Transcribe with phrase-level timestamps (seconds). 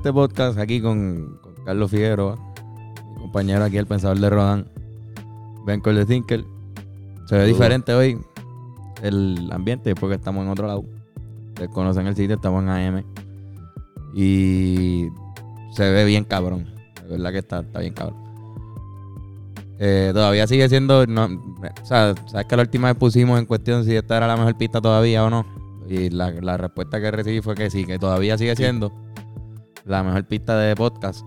[0.00, 2.34] Este podcast aquí con, con Carlos Figueroa,
[3.12, 4.66] mi compañero aquí, el pensador de Rodan,
[5.66, 6.42] Ben de Thinker.
[7.26, 8.18] Se ve diferente hoy
[9.02, 10.84] el ambiente porque estamos en otro lado.
[11.48, 13.04] Ustedes conocen el sitio, estamos en AM.
[14.14, 15.08] Y
[15.74, 16.64] se ve bien cabrón.
[17.02, 18.16] De verdad que está, está bien cabrón.
[19.80, 21.06] Eh, todavía sigue siendo.
[21.06, 24.38] No, o sea, sabes que la última vez pusimos en cuestión si esta era la
[24.38, 25.44] mejor pista todavía o no.
[25.86, 29.09] Y la, la respuesta que recibí fue que sí, que todavía sigue siendo
[29.84, 31.24] la mejor pista de podcast.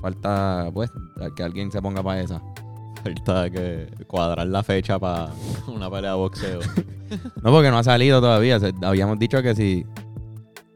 [0.00, 0.90] Falta, pues,
[1.36, 2.40] que alguien se ponga para esa.
[3.02, 5.30] Falta que cuadrar la fecha para
[5.68, 6.60] una pelea de boxeo.
[7.42, 8.58] No, porque no ha salido todavía.
[8.82, 9.84] Habíamos dicho que si,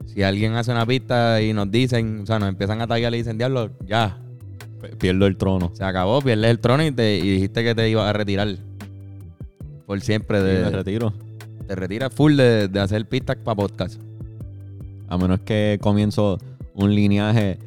[0.07, 3.19] si alguien hace una pista y nos dicen, o sea, nos empiezan a taggear y
[3.19, 4.19] dicen, diablo, ya,
[4.99, 5.71] Pierdo el trono.
[5.75, 8.49] se acabó, pierdes el trono y, te, y dijiste que te ibas a retirar.
[9.87, 10.39] Por siempre.
[10.41, 11.13] Sí, De, me retiro.
[11.67, 13.99] te retiras full de, de hacer pistas para podcast.
[15.09, 16.39] A menos que comienzo
[16.75, 17.59] un lineaje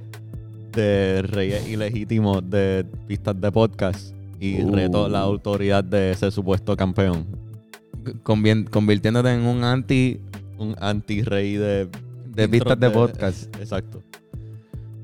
[0.73, 4.75] de reyes ilegítimos de pistas de podcast y Uh.
[4.75, 7.25] reto la autoridad de ese supuesto campeón.
[8.23, 10.19] Convirtiéndote en un anti
[10.59, 11.87] Un anti-rey de,
[12.33, 13.55] de pistas de podcast.
[13.57, 14.01] Exacto.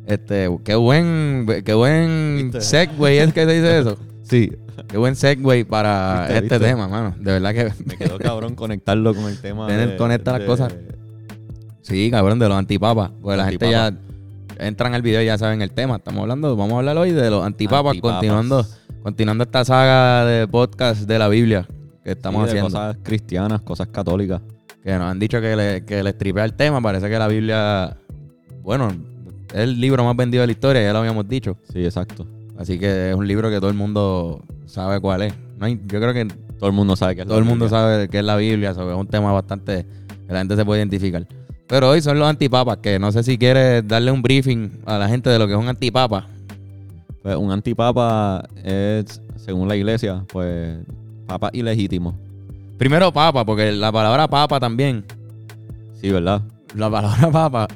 [0.07, 2.61] Este, qué buen, qué buen ¿Viste?
[2.61, 3.97] segue es que se dice eso.
[4.23, 4.51] Sí,
[4.87, 6.59] Qué buen segue para ¿Viste, este viste?
[6.71, 7.13] tema, mano.
[7.19, 9.67] De verdad que me quedó cabrón conectarlo con el tema.
[9.67, 10.73] Tener- de- conecta las cosas.
[11.83, 13.11] Sí, cabrón, de los antipapas.
[13.21, 13.93] Porque la gente ya
[14.59, 15.97] entran al video y ya saben el tema.
[15.97, 18.15] Estamos hablando, vamos a hablar hoy de los antipapas, Antipapas.
[18.17, 18.65] continuando,
[19.03, 21.67] continuando esta saga de podcast de la Biblia
[22.03, 22.77] que estamos Sí, de haciendo.
[22.77, 24.41] cosas cristianas, cosas católicas.
[24.83, 26.81] Que nos han dicho que le, que les tripea el tema.
[26.81, 27.95] Parece que la Biblia,
[28.61, 28.89] bueno,
[29.49, 31.57] es el libro más vendido de la historia, ya lo habíamos dicho.
[31.71, 32.25] Sí, exacto.
[32.57, 35.33] Así que es un libro que todo el mundo sabe cuál es.
[35.57, 36.25] No hay- yo creo que
[36.59, 37.79] Todo el mundo sabe que es todo la el mundo Biblia.
[37.79, 39.85] sabe qué es la Biblia, es un tema bastante
[40.27, 41.25] que la gente se puede identificar.
[41.67, 45.07] Pero hoy son los antipapas, que no sé si quieres darle un briefing a la
[45.07, 46.27] gente de lo que es un antipapa.
[47.21, 50.77] Pues un antipapa es, según la iglesia, pues
[51.25, 52.15] papa ilegítimo.
[52.77, 55.05] Primero papa, porque la palabra papa también,
[56.01, 56.41] Sí, ¿verdad?
[56.75, 57.67] la palabra papa,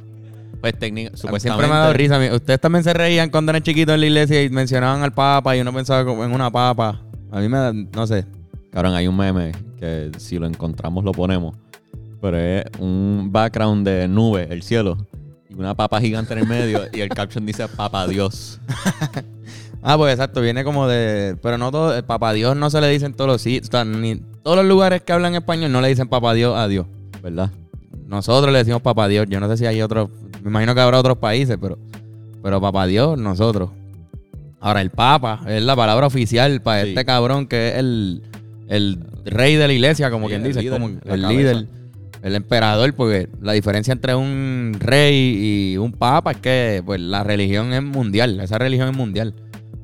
[0.60, 2.20] Pues técnica, siempre me ha dado risa.
[2.34, 5.62] Ustedes también se reían cuando eran chiquitos en la iglesia y mencionaban al papa y
[5.62, 7.00] uno pensaba como en una papa.
[7.32, 8.26] A mí me da, no sé.
[8.72, 11.56] Cabrón, hay un meme que si lo encontramos lo ponemos.
[12.22, 14.98] Pero es un background de nube, el cielo.
[15.50, 16.82] Y una papa gigante en el medio.
[16.94, 18.60] y el caption dice Papa Dios.
[19.84, 21.38] Ah, pues exacto, viene como de.
[21.42, 21.96] Pero no todo.
[21.96, 23.70] El papá Dios no se le dicen todos los sitios.
[23.70, 26.68] o sea, ni todos los lugares que hablan español no le dicen papá Dios a
[26.68, 26.88] Dios.
[27.22, 27.52] ¿Verdad?
[28.08, 29.28] Nosotros le decimos papá Dios.
[29.30, 30.10] Yo no sé si hay otros.
[30.44, 31.78] Me imagino que habrá otros países, pero.
[32.42, 33.70] Pero papá Dios, nosotros.
[34.60, 36.90] Ahora, el papa es la palabra oficial para Sí.
[36.90, 38.24] este cabrón que es el,
[38.68, 40.60] el rey de la iglesia, como Sí, quien dice.
[40.64, 41.68] líder, como el líder,
[42.22, 47.24] el emperador, porque la diferencia entre un rey y un papa es que pues, la
[47.24, 48.40] religión es mundial.
[48.40, 49.34] Esa religión es mundial.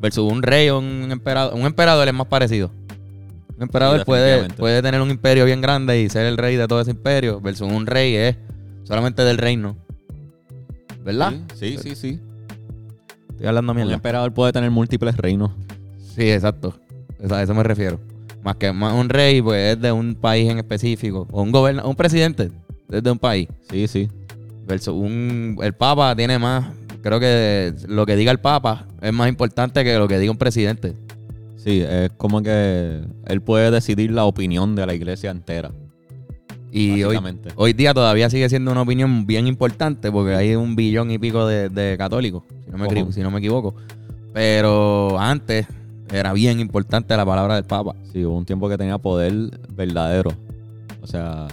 [0.01, 1.53] Versus un rey o un emperador.
[1.53, 2.71] Un emperador es más parecido.
[3.55, 6.81] Un emperador Sí, puede, tener un imperio bien grande y ser el rey de todo
[6.81, 7.39] ese imperio.
[7.39, 8.35] Versus un rey es
[8.83, 9.77] solamente del reino.
[11.05, 11.33] ¿Verdad?
[11.55, 11.95] Sí, sí, sí.
[11.95, 12.19] sí.
[13.29, 13.93] Estoy hablando Un mierda.
[13.93, 15.51] emperador puede tener múltiples reinos.
[16.15, 16.75] Sí, exacto.
[17.29, 17.99] A eso me refiero.
[18.43, 21.27] Más que más un rey, pues es de un país en específico.
[21.31, 22.51] O un gobernador, un presidente
[22.91, 23.47] es de un país.
[23.69, 24.09] Sí, sí.
[24.87, 26.67] Un, el papa tiene más.
[27.01, 30.37] Creo que lo que diga el papa es más importante que lo que diga un
[30.37, 30.93] presidente.
[31.57, 35.71] Sí, es como que él puede decidir la opinión de la iglesia entera.
[36.71, 37.19] Y hoy,
[37.55, 41.45] hoy día todavía sigue siendo una opinión bien importante porque hay un billón y pico
[41.45, 43.75] de, de católicos, si no, me, si no me equivoco.
[44.33, 45.67] Pero antes
[46.13, 47.95] era bien importante la palabra del papa.
[48.11, 49.33] Sí, hubo un tiempo que tenía poder
[49.69, 50.31] verdadero.
[51.01, 51.47] O sea,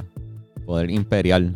[0.66, 1.54] poder imperial.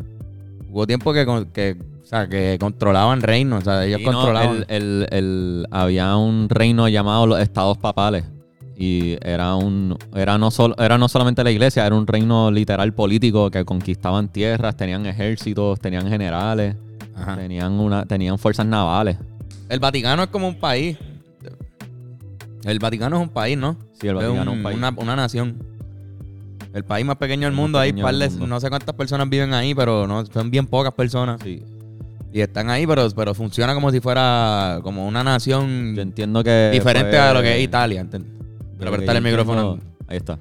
[0.71, 4.65] Hubo tiempo que, o sea, que controlaban reinos, o sea, ellos no, controlaban.
[4.69, 8.25] el- el- el- había un reino llamado los estados papales.
[8.77, 12.93] Y era un era no solo era no solamente la iglesia, era un reino literal
[12.93, 16.75] político que conquistaban tierras, tenían ejércitos, tenían generales,
[17.15, 17.37] Ajá.
[17.37, 19.17] tenían una tenían fuerzas navales.
[19.69, 20.99] El Vaticano es como un país.
[22.65, 23.77] El Vaticano es un país, ¿no?
[23.93, 24.77] Sí, el Vaticano es un país.
[24.79, 25.57] Una, una nación.
[26.73, 27.79] El país más pequeño del mundo.
[27.79, 28.47] Hay pequeño del par de- mundo.
[28.49, 31.41] no sé cuántas personas viven ahí, pero no, son bien pocas personas.
[31.43, 31.63] Sí.
[32.33, 36.71] Y están ahí, pero, pero funciona como si fuera como una nación Yo entiendo que
[36.73, 38.01] diferente fue- a lo que es Italia.
[38.01, 38.33] ¿entiendes?
[38.33, 39.75] de Pero apretar el micrófono.
[39.75, 40.39] entiendo- Ahí está.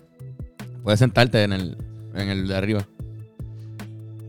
[0.82, 1.78] Puedes sentarte en el,
[2.16, 2.84] en el de arriba.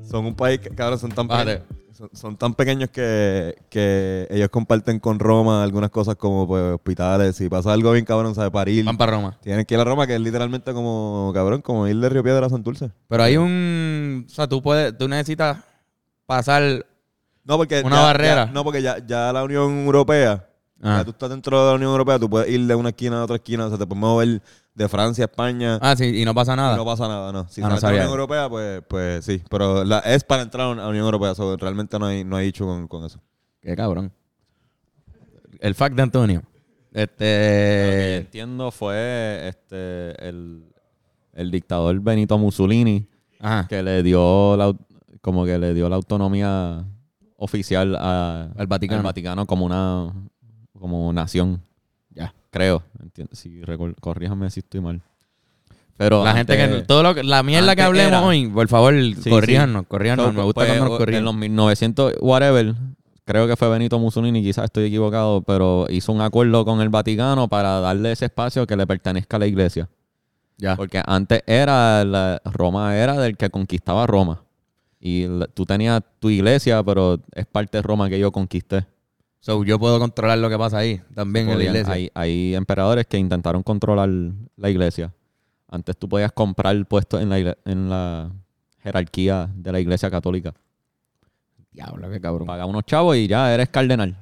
[0.08, 1.60] Son un país que, cabrón, son tan, pequeños,
[1.94, 7.36] son, son tan pequeños que, que ellos comparten con Roma algunas cosas como pues, hospitales.
[7.36, 8.84] Si pasa algo bien, cabrón, sabe parir.
[8.84, 9.38] Van para Roma.
[9.42, 12.46] Tienen que ir a Roma, que es literalmente como, cabrón, como ir de Río Piedra
[12.46, 12.90] a Santurce.
[13.08, 14.26] Pero hay un.
[14.26, 14.96] O sea, tú puedes.
[14.98, 15.58] Tú necesitas
[16.26, 16.84] pasar
[17.44, 18.46] No, porque Una ya- barrera.
[18.46, 20.46] ya- no, porque ya, ya la Unión Europea,
[20.86, 20.98] Ah.
[20.98, 23.24] ya tú estás dentro de la Unión Europea, tú puedes ir de una esquina a
[23.24, 24.42] otra esquina, o sea, te puedes mover
[24.74, 25.78] de Francia a España.
[25.80, 26.76] Ah, sí, y no pasa y nada.
[26.76, 27.46] no pasa nada, no.
[27.48, 28.10] Si Ah, no de la sabía Unión.
[28.12, 29.42] Europea, pues, pues sí.
[29.48, 31.34] Pero la, es para entrar a la Unión Europea.
[31.34, 33.20] so, realmente no hay, no hay dicho con, con eso.
[33.60, 34.12] Qué cabrón.
[35.60, 36.42] El fact de Antonio.
[36.42, 38.16] Lo que yo Este.
[38.18, 40.64] entiendo fue este el,
[41.32, 43.08] el dictador Benito Mussolini
[43.40, 43.66] Ajá.
[43.66, 44.72] que le dio la,
[45.20, 46.84] como que le dio la autonomía
[47.36, 49.02] oficial a- Al Vaticano.
[49.02, 50.12] Vaticano como una
[50.84, 51.62] como nación,
[52.14, 52.34] Ya.
[52.50, 52.82] creo.
[53.32, 53.62] Si
[54.00, 55.00] corríjame si estoy mal.
[55.96, 56.62] Pero La gente que.
[56.62, 59.82] antes- Todo lo que, la mierda que antes hablemos era- hoy, por favor, Sí, corríjanos,
[59.82, 59.86] sí.
[59.88, 60.26] corríjanos.
[60.26, 62.74] So, Me gusta pues, cuando nos En los 1900, whatever,
[63.24, 67.48] creo que fue Benito Mussolini, quizás estoy equivocado, pero hizo un acuerdo con el Vaticano
[67.48, 69.88] para darle ese espacio que le pertenezca a la iglesia.
[70.58, 70.76] Ya.
[70.76, 74.42] Porque antes era, la- Roma era del que conquistaba Roma.
[75.00, 78.84] Y la- tú tenías tu iglesia, pero es parte de Roma que yo conquisté.
[79.44, 81.92] So, yo puedo controlar lo que pasa ahí también en la iglesia.
[81.92, 85.12] Hay, hay emperadores que intentaron controlar la iglesia.
[85.68, 88.30] Antes tú podías comprar puestos en la, en la
[88.82, 90.54] jerarquía de la iglesia católica.
[91.70, 92.46] Diablo, qué cabrón.
[92.46, 94.16] Paga unos chavos y ya eres cardenal.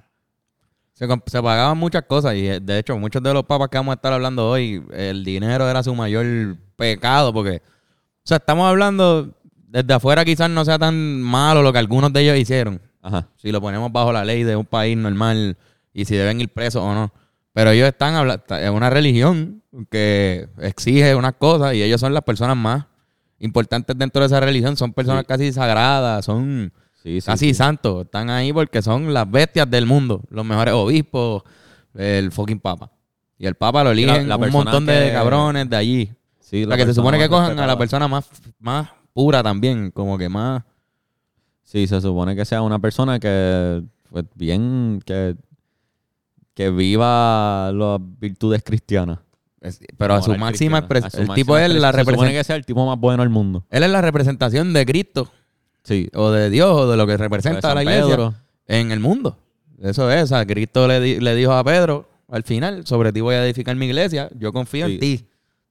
[0.92, 3.92] Se, se pagaban muchas cosas y eh, de hecho muchos de los papas que vamos
[3.92, 9.32] a estar hablando hoy, el dinero era su mayor pecado porque, o sea, estamos hablando
[9.54, 13.26] desde afuera quizás no sea tan malo lo que algunos de ellos hicieron, Ajá.
[13.36, 15.56] si lo ponemos bajo la ley de un país normal
[15.92, 17.12] y si deben ir presos o no.
[17.52, 22.22] Pero ellos están hablando, es una religión que exige unas cosas y ellos son las
[22.22, 22.86] personas más
[23.38, 25.26] importantes dentro de esa religión, son personas Sí.
[25.26, 26.72] casi sagradas, son
[27.02, 28.04] Sí, sí, Casi santos.
[28.04, 30.22] Están ahí porque son las bestias del mundo.
[30.30, 31.42] Los mejores obispos,
[31.96, 32.92] el fucking papa.
[33.36, 36.12] Y el papa lo la- eligen la un montón de cabrones de allí.
[36.38, 39.90] Sí, la sea, que se supone que cojan a la persona más, más pura también.
[39.90, 40.62] Como que más...
[41.62, 45.36] Sí, se supone que sea una persona que, pues, bien, que,
[46.54, 49.18] que viva las virtudes cristianas.
[49.60, 50.96] es- pero a su Moral máxima cristiana.
[50.96, 51.26] A expresión.
[51.26, 51.74] su El tipo es la.
[51.74, 52.32] Se supone representación.
[52.40, 53.64] que sea el tipo más bueno del mundo.
[53.70, 55.30] Él es la representación de Cristo.
[55.84, 56.08] Sí.
[56.14, 56.70] O de Dios.
[56.72, 58.06] O de lo que representa San la iglesia.
[58.16, 58.34] Pedro.
[58.66, 59.38] En el mundo.
[59.80, 60.24] Eso es.
[60.24, 63.44] O sea, Cristo le, di- le dijo a Pedro al final, sobre ti voy a
[63.44, 64.28] edificar mi iglesia.
[64.38, 64.94] Yo confío Sí.
[64.94, 65.26] en ti.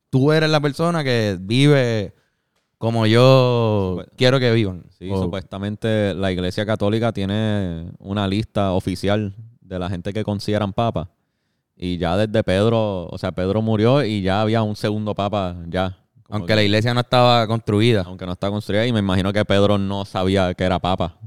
[0.09, 2.13] Tú eres la persona que vive
[2.81, 4.83] como yo quiero que vivan.
[4.97, 11.09] Sí, supuestamente la iglesia católica tiene una lista oficial de la gente que consideran papa.
[11.77, 15.97] Y ya desde Pedro, o sea, Pedro murió y ya había un segundo papa ya.
[16.29, 18.03] Aunque que- la iglesia no estaba construida.
[18.05, 21.17] aunque no está construida y me imagino que Pedro no sabía que era papa.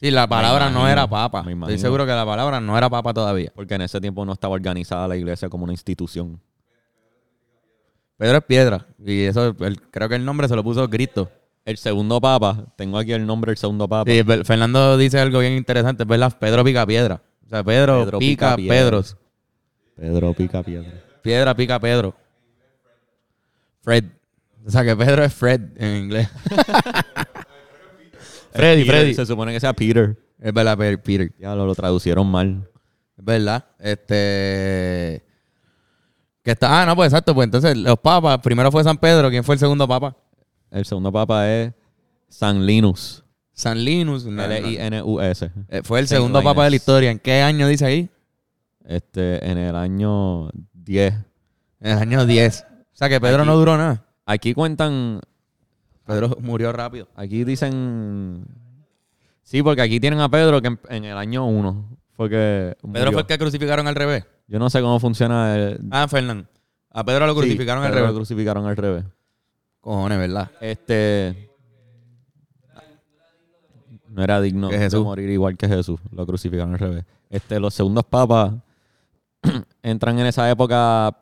[0.00, 1.44] Sí, la palabra no era papa.
[1.46, 3.52] Estoy seguro que la palabra no era papa todavía.
[3.54, 6.40] Porque en ese tiempo no estaba organizada la iglesia como una institución.
[8.22, 8.86] Pedro es piedra.
[9.04, 11.28] Y eso, el- creo que el nombre se lo puso Cristo.
[11.64, 14.08] El segundo papa, tengo aquí el nombre del segundo papa.
[14.08, 17.20] Sí, Fe- Fernando dice algo bien interesante, es verdad, Pedro pica piedra.
[17.44, 18.76] O sea, Pedro, Pedro pica, pica piedra.
[18.78, 19.16] Pedros.
[19.96, 20.92] Pedro pica piedra.
[21.20, 22.14] Piedra pica Pedro.
[23.82, 24.04] Fred.
[24.64, 26.28] O sea, que Pedro es Fred en inglés.
[28.52, 29.14] Freddy, Peter, Freddy.
[29.14, 30.16] Se supone que sea Peter.
[30.38, 31.32] Es verdad, Pe- Peter.
[31.40, 32.68] Ya lo, lo traducieron mal.
[33.18, 33.64] Es verdad.
[33.80, 35.24] Este.
[36.42, 36.82] Que está.
[36.82, 37.34] Ah, no, pues exacto.
[37.34, 38.38] Pues entonces, los papas.
[38.38, 39.30] Primero fue San Pedro.
[39.30, 40.16] ¿Quién fue el segundo papa?
[40.70, 41.72] El segundo papa es
[42.28, 43.22] San Linus.
[43.52, 44.24] San Linus.
[44.24, 44.42] No.
[44.42, 45.50] L-I-N-U-S.
[45.68, 47.10] Eh, Fue el Saint segundo papa de la historia.
[47.10, 48.08] ¿En qué año dice ahí?
[48.84, 51.14] Este, en el año 10.
[51.80, 52.66] En el año 10.
[52.70, 53.46] O sea que Pedro Aquí.
[53.50, 54.04] no duró nada.
[54.24, 55.20] Aquí cuentan,
[56.06, 57.08] Pedro murió rápido.
[57.14, 58.44] aquí dicen...
[59.42, 62.88] Sí, porque aquí tienen a Pedro que en, en el año 1 fue que Pedro
[62.88, 63.12] murió.
[63.12, 64.24] fue el que crucificaron al revés.
[64.52, 65.80] Yo no sé cómo funciona el...
[65.90, 66.46] Ah, Fernán.
[66.90, 68.12] A Pedro lo crucificaron Sí, al Pedro revés.
[68.12, 69.04] Lo crucificaron al revés.
[69.80, 70.50] Cojones, ¿verdad?
[70.60, 71.48] Este...
[74.08, 75.98] No era digno Que de morir igual que Jesús.
[76.10, 77.04] Lo crucificaron al revés.
[77.30, 78.52] Este, los segundos papas
[79.82, 81.16] entran en esa época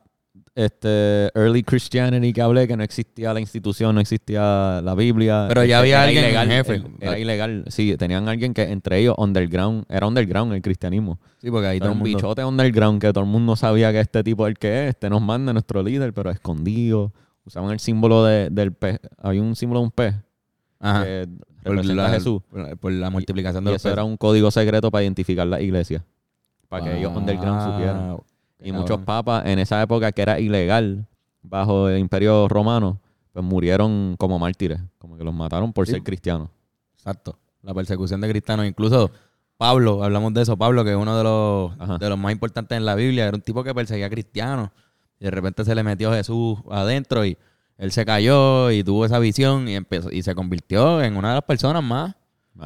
[0.54, 5.47] este early Christianity que hablé, que no existía la institución, no existía la Biblia.
[5.49, 6.83] Pero ya Este, había era alguien ilegal, jefe.
[7.00, 7.64] Era ilegal.
[7.69, 11.19] Sí, tenían alguien que entre ellos underground, era underground el cristianismo.
[11.38, 12.16] Sí, porque ahí Era todo un mundo...
[12.16, 15.09] bichote underground que todo el mundo sabía que este tipo es el que es, este
[15.09, 17.12] nos manda nuestro líder, pero escondido.
[17.45, 19.00] Usaban el símbolo de- del pez.
[19.19, 20.14] Había un símbolo de un pez
[20.78, 21.04] Ajá.
[21.04, 21.26] que
[21.62, 22.42] Por representa la, a Jesús.
[22.50, 25.61] por- por la multiplicación Y de los eso era un código secreto para identificar la
[25.61, 26.04] iglesia.
[26.69, 27.73] Para que ellos underground Wow.
[27.73, 28.16] supieran.
[28.62, 31.07] Y muchos papas en esa época que era ilegal
[31.43, 33.00] bajo el imperio romano,
[33.33, 34.81] pues murieron como mártires.
[34.99, 35.93] Como que los mataron por Sí.
[35.93, 36.49] ser cristianos.
[36.97, 37.38] Exacto.
[37.62, 38.67] La persecución de cristianos.
[38.67, 39.11] Incluso
[39.57, 40.57] Pablo, hablamos de eso.
[40.57, 41.99] Pablo, que es uno de los, Ajá.
[41.99, 44.71] de los más importantes en la Biblia, era un tipo que perseguía a cristianos.
[45.19, 47.37] Y de repente se le metió Jesús adentro y
[47.76, 51.35] él se cayó y tuvo esa visión y empezó y se convirtió en una de
[51.37, 52.14] las personas Más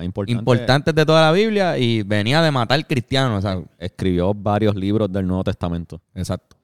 [0.03, 3.39] importante, importantes de toda la Biblia y venía de matar cristianos.
[3.45, 6.01] O sea, Escribió varios libros del Nuevo Testamento.
[6.15, 6.57] exacto.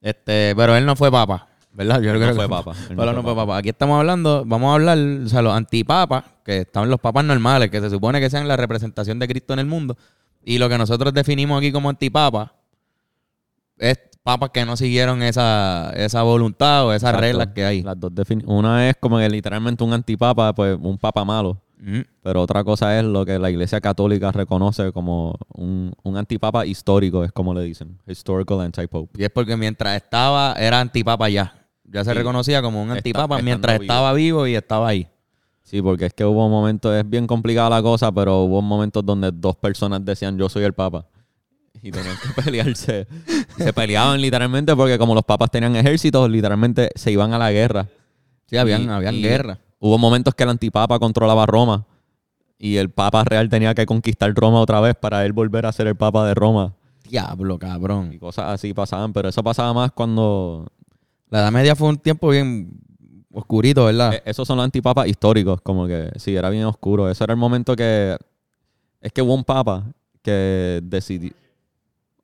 [0.00, 2.00] Este, pero él no fue papa, ¿verdad?
[2.02, 2.72] Yo Él creo no que fue papa.
[2.90, 3.56] Él Pero no fue papa.
[3.56, 7.70] Aquí estamos hablando, vamos a hablar, o sea, los antipapas, que están los papas normales,
[7.70, 9.96] que se supone que sean la representación de Cristo en el mundo.
[10.44, 12.50] Y lo que nosotros definimos aquí como antipapas
[13.78, 17.20] es papas que no siguieron esa, esa voluntad o esas Exacto.
[17.20, 17.82] reglas que hay.
[17.82, 18.12] Las dos
[18.46, 21.60] Una es como que literalmente un antipapa, pues un papa malo.
[21.84, 22.00] Mm.
[22.22, 27.24] Pero otra cosa es lo que la Iglesia Católica reconoce como un, un antipapa histórico,
[27.24, 27.98] es como le dicen.
[28.06, 29.20] Historical antipope.
[29.20, 31.52] Y es porque mientras estaba, era antipapa ya.
[31.84, 32.16] Ya se Sí.
[32.18, 33.82] reconocía como un antipapa mientras vivo.
[33.82, 35.08] estaba vivo y estaba ahí.
[35.64, 39.30] Sí, porque es que hubo momentos, es bien complicada la cosa, pero hubo momentos donde
[39.32, 41.06] dos personas decían yo soy el papa.
[41.82, 43.08] Y tenían que pelearse.
[43.58, 47.50] Y se peleaban literalmente porque como los papas tenían ejércitos, literalmente se iban a la
[47.50, 47.88] guerra.
[48.46, 49.58] Sí, habían, Y- habían y guerra.
[49.84, 51.84] Hubo momentos que el antipapa controlaba Roma
[52.56, 55.88] y el papa real tenía que conquistar Roma otra vez para él volver a ser
[55.88, 56.72] el papa de Roma.
[57.02, 58.12] Diablo, cabrón.
[58.12, 60.68] Y cosas así pasaban, pero eso pasaba más cuando...
[61.30, 62.70] La Edad Media fue un tiempo bien
[63.32, 64.14] oscurito, ¿verdad?
[64.14, 67.10] eh, esos son los antipapas históricos, como que sí, era bien oscuro.
[67.10, 68.16] Ese era el momento que...
[69.00, 69.84] Es que hubo un papa
[70.22, 71.32] que decidió...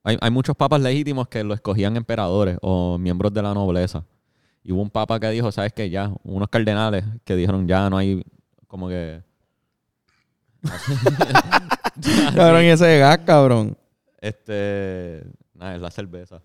[0.05, 4.05] Hay, hay muchos papas legítimos que lo escogían emperadores o miembros de la nobleza.
[4.63, 5.89] Y hubo un papa que dijo, ¿sabes qué?
[5.89, 8.23] Ya, unos cardenales que dijeron, ya no hay
[8.67, 9.21] como que...
[12.35, 13.77] cabrón, y ese gas, cabrón.
[14.21, 15.23] Este.
[15.53, 16.41] Nada, es la cerveza.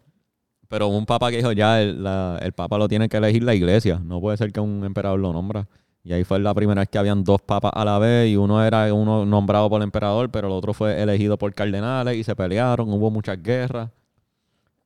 [0.69, 3.55] Pero un papa que dijo ya, el, la- el papa lo tiene que elegir la
[3.55, 4.01] iglesia.
[4.03, 5.67] No puede ser que un emperador lo nombra.
[6.03, 8.63] Y ahí fue la primera vez que habían dos papas a la vez y uno
[8.63, 12.37] era uno nombrado por el emperador, pero el otro fue elegido por cardenales y se
[12.37, 13.89] pelearon, hubo muchas guerras.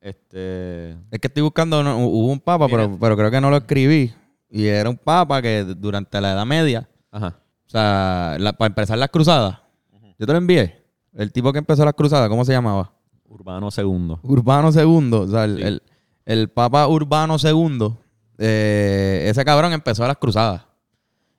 [0.01, 0.91] Este.
[1.11, 4.13] Es que estoy buscando, no, hubo un papa, pero, pero creo que no lo escribí.
[4.49, 7.37] Y era un papa que durante la Edad Media, Ajá.
[7.67, 9.59] o sea, la- para empezar las cruzadas,
[10.17, 10.83] yo te lo envié.
[11.13, 12.91] El tipo que empezó las cruzadas, ¿cómo se llamaba?
[13.27, 14.15] Urbano II.
[14.23, 15.13] Urbano II.
[15.13, 15.63] O sea, el, Sí.
[15.63, 15.81] el-
[16.25, 17.93] el papa Urbano II,
[18.37, 20.63] eh, ese cabrón empezó las cruzadas.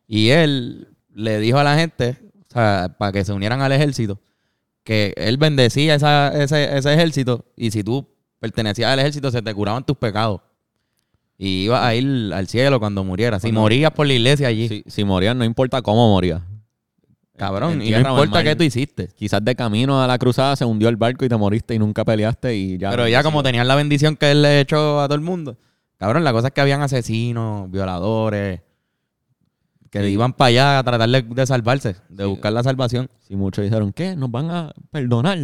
[0.06, 2.16] Y él le dijo a la gente,
[2.48, 4.20] o sea, para que se unieran al ejército,
[4.84, 8.08] que él bendecía esa- ese, ese ejército y si tú
[8.40, 10.40] pertenecías al ejército se te curaban tus pecados.
[11.38, 13.40] Y ibas a ir al cielo cuando murieras.
[13.42, 16.42] Si morías por la iglesia allí, Si, si morías, no importa cómo morías.
[17.36, 19.08] cabrón, y no importa qué tú hiciste.
[19.16, 22.04] Quizás de camino a la cruzada se hundió el barco y te moriste y nunca
[22.04, 22.90] peleaste y ya.
[22.90, 25.56] Pero ya como tenían la bendición que él le echó a todo el mundo.
[25.96, 28.60] Cabrón, la cosa es que habían asesinos, violadores,
[29.90, 30.06] que Sí.
[30.08, 32.28] iban para allá a tratar de, de salvarse, de Sí.
[32.28, 33.08] buscar la salvación.
[33.26, 34.14] Sí, muchos dijeron, ¿qué?
[34.16, 35.38] ¿Nos van a perdonar?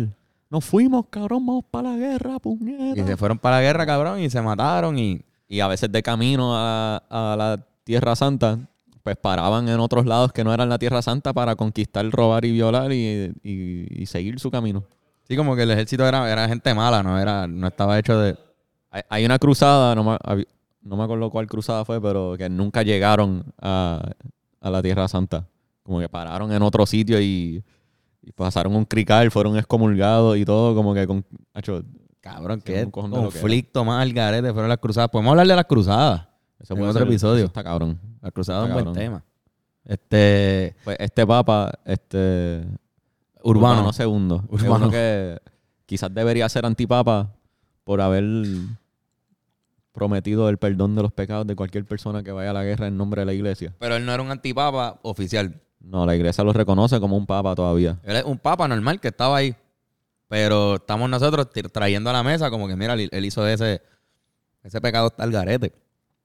[0.51, 3.07] Nos fuimos, cabrón, vamos para la guerra, Y puñeta.
[3.07, 5.21] se fueron para la guerra, cabrón, y se mataron y...
[5.49, 8.59] Y a veces de camino a, a la Tierra Santa,
[9.05, 12.51] pues paraban en otros lados que no eran la Tierra Santa para conquistar, robar y
[12.51, 14.83] violar y, y- y seguir su camino.
[15.29, 18.37] Sí, como que el ejército era, era gente mala, no era no estaba hecho de...
[18.91, 20.17] Hay, hay una cruzada, no me,
[20.83, 24.03] no me acuerdo cuál cruzada fue, pero que nunca llegaron a,
[24.61, 25.47] a la Tierra Santa.
[25.85, 27.63] Como que pararon en otro sitio y,
[28.27, 31.25] y pasaron un crical, fueron excomulgados y todo, como que con...
[32.21, 35.09] Cabrón, qué un cojón de lo que conflicto más al garete fueron las cruzadas.
[35.11, 36.27] Podemos hablar de las cruzadas.
[36.59, 37.37] Eso En puede otro ser- episodio.
[37.37, 38.01] eso está cabrón.
[38.21, 39.23] Las cruzadas es un Está buen cabrón.
[39.23, 39.25] tema.
[39.85, 40.75] Este...
[40.83, 42.65] Pues este papa, este...
[43.45, 43.93] Urbano.
[43.93, 44.43] segundo.
[44.53, 44.87] es Urbano.
[44.87, 45.39] uno que
[45.87, 47.33] quizás debería ser antipapa
[47.85, 48.25] por haber
[49.93, 52.97] prometido el perdón de los pecados de cualquier persona que vaya a la guerra en
[52.97, 53.73] nombre de la iglesia.
[53.79, 55.61] Pero él no era un antipapa oficial.
[55.87, 57.99] No, la iglesia lo reconoce como un papa todavía.
[58.03, 59.55] Él es un papa normal que estaba ahí.
[60.29, 63.81] Pero estamos nosotros trayendo a la mesa como que, mira, él hizo ese,
[64.65, 65.73] ese pecado al garete.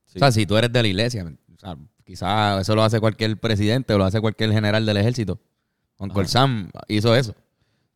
[0.08, 0.18] Sí.
[0.18, 3.40] O sea, si tú eres de la iglesia, o sea, quizás eso lo hace cualquier
[3.40, 5.40] presidente o lo hace cualquier general del ejército.
[6.00, 6.30] Uncle Ajá.
[6.32, 7.36] Sam hizo eso.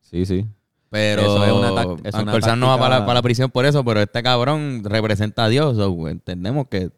[0.00, 0.46] Sí, sí.
[0.88, 1.52] Pero Eso es
[2.14, 4.22] una Uncle Sam no va para la, táctica- para la prisión por eso, pero este
[4.22, 5.76] cabrón representa a Dios.
[5.76, 6.92] so, entendemos que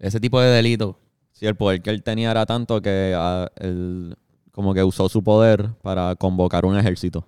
[0.00, 0.98] ese tipo de delito.
[1.44, 4.16] Sí, el poder que él tenía era tanto que ah, él
[4.50, 7.26] como que usó su poder para convocar un ejército,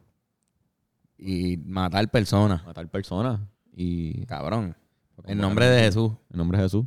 [1.18, 2.64] Y matar personas.
[2.64, 3.40] matar personas
[3.74, 4.74] y Cabrón.
[5.24, 6.12] En nombre de Jesús.
[6.30, 6.86] En nombre de Jesús.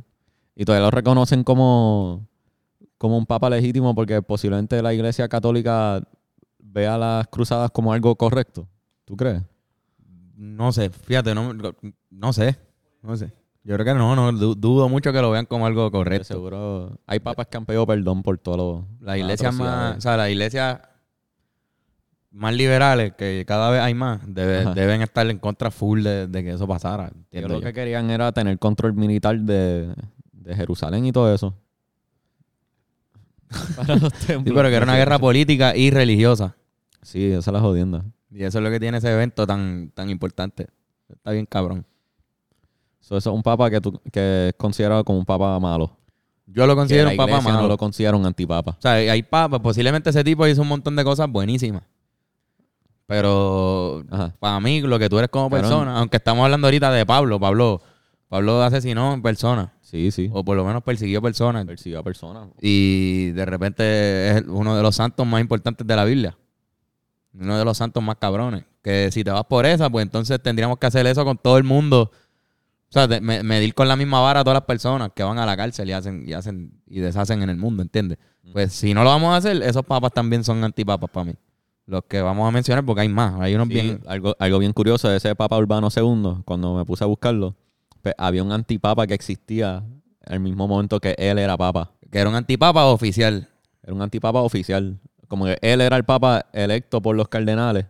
[0.56, 2.26] Y todavía lo reconocen como,
[2.98, 6.02] como un papa legítimo porque posiblemente la iglesia católica
[6.58, 8.66] vea las cruzadas como algo correcto.
[9.04, 9.42] ¿Tú crees?
[10.34, 11.52] No sé, fíjate, no,
[12.10, 12.58] no sé.
[13.02, 13.32] No sé.
[13.62, 14.32] Yo creo que no, no.
[14.32, 16.24] du- dudo mucho que lo vean como algo correcto.
[16.24, 16.98] seguro.
[17.06, 18.86] Hay papas que han pedido perdón por todo lo.
[19.00, 20.82] La iglesia más, o sea, la iglesia
[22.32, 26.42] más liberales, que cada vez hay más, debe- deben estar en contra full de, de
[26.44, 27.10] que eso pasara.
[27.14, 27.66] Entiendo lo yo.
[27.66, 29.92] que querían era tener control militar de,
[30.32, 31.54] de Jerusalén y todo eso.
[33.76, 34.54] para los Sí, templos.
[34.56, 36.54] pero que era una guerra política y religiosa.
[37.02, 38.04] Sí, esa es la jodienda.
[38.30, 40.68] Y eso es lo que tiene ese evento tan, tan importante.
[41.08, 41.84] Está bien cabrón.
[43.00, 45.96] So, eso es un papa que, tú, que es considerado como un papa malo.
[46.46, 47.62] Yo lo Que considero la un papa iglesia malo.
[47.62, 48.72] no lo considera un antipapa.
[48.72, 51.82] O sea, hay papas, posiblemente ese tipo hizo un montón de cosas buenísimas.
[53.06, 54.34] Pero Ajá.
[54.38, 55.62] para mí, lo que tú eres como Cabrón.
[55.68, 57.82] persona, aunque estamos hablando ahorita de Pablo, Pablo,
[58.28, 60.30] Pablo asesinó en persona, Sí, sí.
[60.32, 61.66] o por lo menos persiguió personas.
[61.66, 62.48] Persiguió a personas.
[62.60, 66.36] Y de repente es uno de los santos más importantes de la Biblia.
[67.34, 68.64] Uno de los santos más cabrones.
[68.82, 71.64] Que si te vas por esa, pues entonces tendríamos que hacer eso con todo el
[71.64, 72.12] mundo.
[72.90, 75.38] O sea, de- me- medir con la misma vara a todas las personas que van
[75.38, 78.18] a la cárcel y hacen y hacen y deshacen en el mundo, ¿entiendes?
[78.52, 81.32] Pues si no lo vamos a hacer, esos papas también son antipapas para mí.
[81.86, 83.40] Los que vamos a mencionar porque hay más.
[83.40, 84.00] Hay unos Sí, bien...
[84.06, 87.54] algo, algo bien curioso de ese Papa Urbano II, cuando me puse a buscarlo,
[88.02, 89.84] pues, había un antipapa que existía
[90.26, 91.92] al mismo momento que él era papa.
[92.10, 93.48] Que era un antipapa oficial.
[93.84, 94.98] Era un antipapa oficial.
[95.28, 97.86] Como que él era el papa electo por los cardenales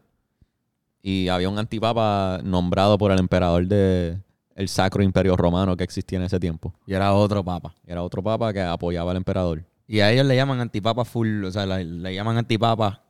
[1.02, 4.18] y había un antipapa nombrado por el emperador de
[4.60, 6.74] el Sacro Imperio Romano que existía en ese tiempo.
[6.86, 7.74] Y era otro papa.
[7.86, 9.64] Era otro papa que apoyaba al emperador.
[9.86, 13.02] Y a ellos le llaman antipapa full, o sea, la- le, llaman antipapa.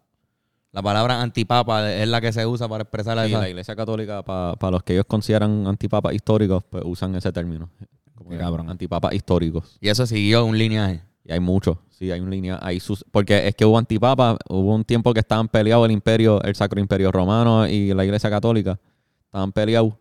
[0.73, 3.41] La palabra antipapa es la que se usa para expresar a Y esa.
[3.41, 7.69] la Iglesia Católica, para los que ellos consideran antipapas históricos, pues usan ese término.
[8.15, 8.71] Como cabrón.
[8.71, 9.77] Antipapas históricos.
[9.81, 11.03] Y eso siguió un lineaje.
[11.25, 14.75] Y hay muchos, sí, hay una línea, hay sus, porque es que hubo antipapas, hubo
[14.75, 18.79] un tiempo que estaban peleados el imperio, el Sacro Imperio Romano y la Iglesia Católica,
[19.27, 19.93] estaban peleados.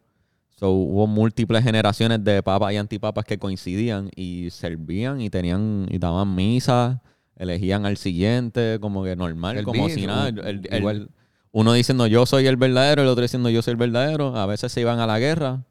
[0.59, 5.99] So, hubo múltiples generaciones de papas y antipapas que coincidían y servían y tenían y
[5.99, 7.01] daban misa,
[7.37, 10.25] elegían al siguiente, como que normal, El como si nada.
[10.25, 11.09] u- El- el- igual.
[11.53, 14.35] uno diciendo yo soy el verdadero, el otro diciendo yo soy el verdadero.
[14.35, 15.63] A veces se iban a la guerra,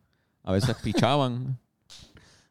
[0.42, 1.58] a veces pichaban.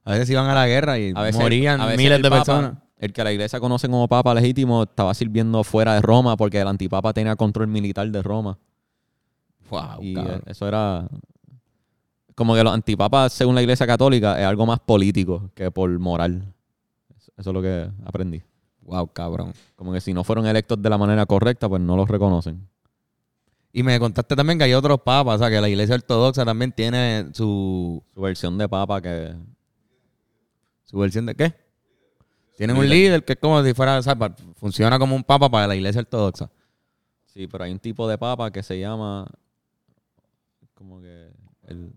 [0.03, 2.35] A veces iban a la guerra y A veces, morían a veces miles de papa,
[2.45, 2.73] personas.
[2.99, 6.67] El que la iglesia conoce como papa legítimo estaba sirviendo fuera de Roma porque el
[6.67, 8.59] antipapa tenía control militar de Roma.
[9.71, 10.43] Wow, y cabrón.
[10.45, 11.07] eso era...
[12.37, 16.53] Como que los antipapas, según la iglesia católica, es algo más político que por moral.
[17.35, 18.43] Eso es lo que aprendí.
[18.81, 19.53] Wow, cabrón.
[19.75, 22.69] Como que si no fueron electos de la manera correcta, pues no los reconocen.
[23.73, 26.71] Y me contaste también que hay otros papas, o sea, que la iglesia ortodoxa también
[26.71, 29.33] tiene su, Su versión de papa que...
[30.83, 31.55] su versión de qué.
[32.55, 34.15] Tienen un líder que es como si fuera, o sea,
[34.57, 36.51] funciona como un papa para la iglesia ortodoxa.
[37.25, 39.27] Sí, pero hay un tipo de papa que se llama...
[40.75, 41.31] Como que...
[41.63, 41.93] El,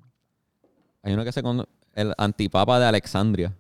[1.03, 1.69] hay uno que se conoce...
[1.95, 3.53] El antipapa de Alexandria.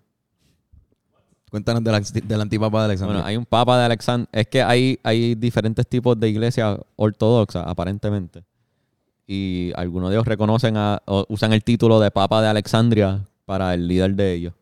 [1.51, 3.15] Cuéntanos del, del antipapa de Alexandria.
[3.17, 4.29] Bueno, hay un papa de Alexandria.
[4.33, 8.45] Es que hay, hay diferentes tipos de iglesias ortodoxas, aparentemente.
[9.27, 13.75] Y algunos de ellos reconocen a, o usan el título de papa de Alexandria para
[13.75, 14.55] el líder de ellos.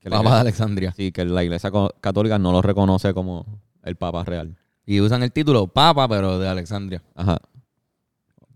[0.00, 0.92] Que papa de Alexandria.
[0.96, 3.46] Sí, que la iglesia católica no lo reconoce como
[3.84, 4.56] el papa real.
[4.84, 7.00] Y usan el título papa, pero de Alexandria.
[7.14, 7.38] Ajá.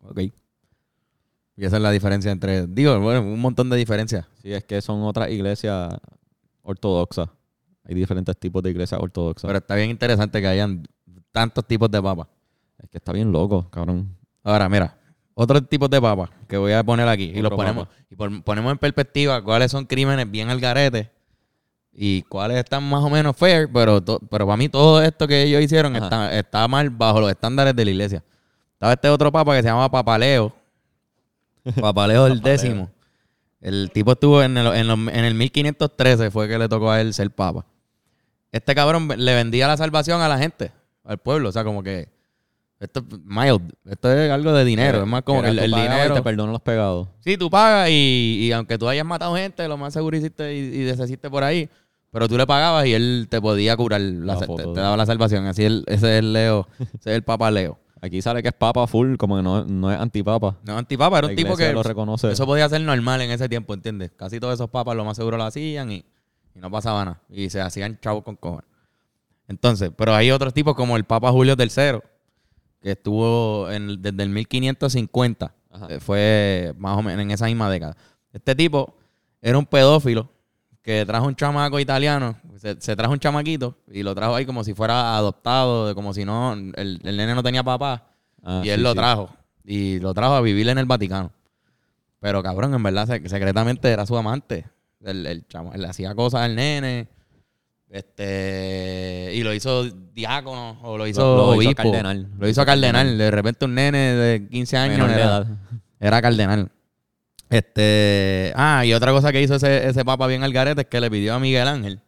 [0.03, 0.21] Ok.
[1.57, 4.27] Y esa es la diferencia entre, digo, bueno, un montón de diferencias.
[4.43, 5.95] Sí, es que son otras iglesias
[6.63, 7.29] ortodoxas.
[7.85, 9.47] Hay diferentes tipos de iglesias ortodoxas.
[9.49, 10.87] Pero está bien interesante que hayan
[11.33, 12.27] tantos tipos de papas.
[12.83, 14.15] es que está bien loco, cabrón.
[14.43, 14.99] Ahora, mira,
[15.35, 17.97] otros tipos de papas que voy a poner aquí y los ponemos papa.
[18.11, 21.11] y pon- ponemos en perspectiva cuáles son crímenes bien al garete
[21.93, 25.43] y cuáles están más o menos fair, pero, to- pero para mí todo esto que
[25.45, 28.25] ellos hicieron está, está mal bajo los estándares de la iglesia.
[28.75, 30.53] Estaba este otro papa que se llama Papaleo.
[31.81, 32.91] Papaleo el décimo.
[33.61, 37.01] El tipo estuvo en el, en, los- en el 1513 fue que le tocó a
[37.01, 37.65] él ser papa.
[38.53, 40.71] Este cabrón le vendía la salvación a la gente,
[41.05, 41.49] al pueblo.
[41.49, 42.09] O sea, como que
[42.79, 43.73] esto es mild.
[43.87, 45.01] Esto es algo de dinero.
[45.01, 46.15] es más como que el, el dinero.
[46.15, 47.09] te perdonan los pegados.
[47.21, 50.59] Sí, tú pagas y, y aunque tú hayas matado gente, lo más seguro hiciste y,
[50.59, 51.69] y deshiciste por ahí.
[52.13, 54.73] Pero tú le pagabas y él te podía curar, la, La te, foto.
[54.73, 55.47] te daba la salvación.
[55.47, 57.79] Así el, ese es el Leo, ese es el Papa Leo.
[58.07, 60.57] Aquí sale que es papa full, como que no, no es antipapa.
[60.65, 62.31] No, antipapa, era un tipo que lo reconoce.
[62.31, 64.13] eso podía ser normal en ese tiempo, ¿entiendes?
[64.17, 66.05] Casi todos esos papas lo más seguro lo hacían y,
[66.55, 67.21] y no pasaba nada.
[67.31, 68.67] Y se hacían chavos con cojones.
[69.49, 72.01] Entonces, pero hay otros tipos como el Papa Julio III,
[72.83, 75.55] que estuvo en- desde el 1550.
[75.71, 75.87] Ajá.
[75.91, 77.97] Eh, Fue más o menos en esa misma década.
[78.33, 78.97] Este tipo
[79.41, 80.29] era un pedófilo
[80.87, 84.63] que trajo un chamaco italiano, se, se trajo un chamaquito y lo trajo ahí como
[84.63, 88.05] si fuera adoptado, como si no, el, el nene no tenía papá
[88.45, 88.97] Ah, y sí, él lo sí.
[88.97, 89.29] trajo.
[89.65, 91.33] Y lo trajo a vivir en el Vaticano.
[92.21, 94.65] Pero cabrón, en verdad, sec- secretamente era su amante.
[95.03, 97.09] El, el chamo- él le hacía cosas al nene.
[97.91, 99.31] Este.
[99.35, 102.29] Y lo hizo diácono o lo hizo Lo- lo hizo cardenal.
[102.39, 103.19] Lo hizo cardenal.
[103.19, 105.47] De repente un nene de 15 años era, edad.
[105.99, 106.71] era cardenal.
[107.49, 108.53] Este.
[108.57, 111.11] Ah, y otra cosa que hizo ese, ese papa bien al garete es que le
[111.11, 112.01] pidió a Miguel Ángel.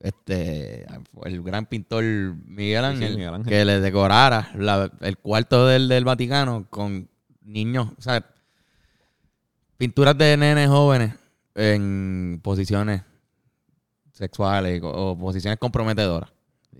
[0.00, 0.86] este,
[1.24, 3.48] el gran pintor Miguel sí, Ángel, Miguel Ángel.
[3.48, 7.08] que le decorara la- el cuarto del, del Vaticano con
[7.42, 8.24] niños, o sea,
[9.78, 11.14] pinturas de nenes jóvenes
[11.54, 13.02] en posiciones
[14.12, 16.30] sexuales o, posiciones comprometedoras.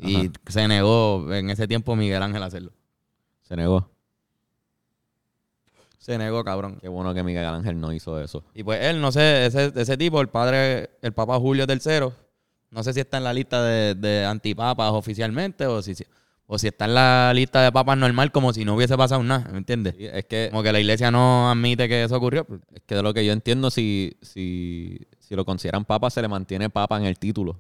[0.02, 2.72] Y se negó en ese tiempo Miguel Ángel a hacerlo.
[3.42, 3.90] Se negó.
[6.04, 6.76] Se negó, cabrón.
[6.82, 8.44] Qué bueno que Miguel Ángel no hizo eso.
[8.52, 12.10] Y pues él, no sé, ese, ese tipo, el padre, el Papa Julio III,
[12.70, 15.94] no sé si está en la lista de, de antipapas oficialmente o si,
[16.46, 19.48] o si está en la lista de papas normal como si no hubiese pasado nada,
[19.50, 19.94] ¿me entiendes?
[19.96, 22.46] Sí, es que Como que la iglesia no admite que eso ocurrió.
[22.74, 26.28] Es que de lo que yo entiendo, si, si, si lo consideran papa, se le
[26.28, 27.58] mantiene papa en el título.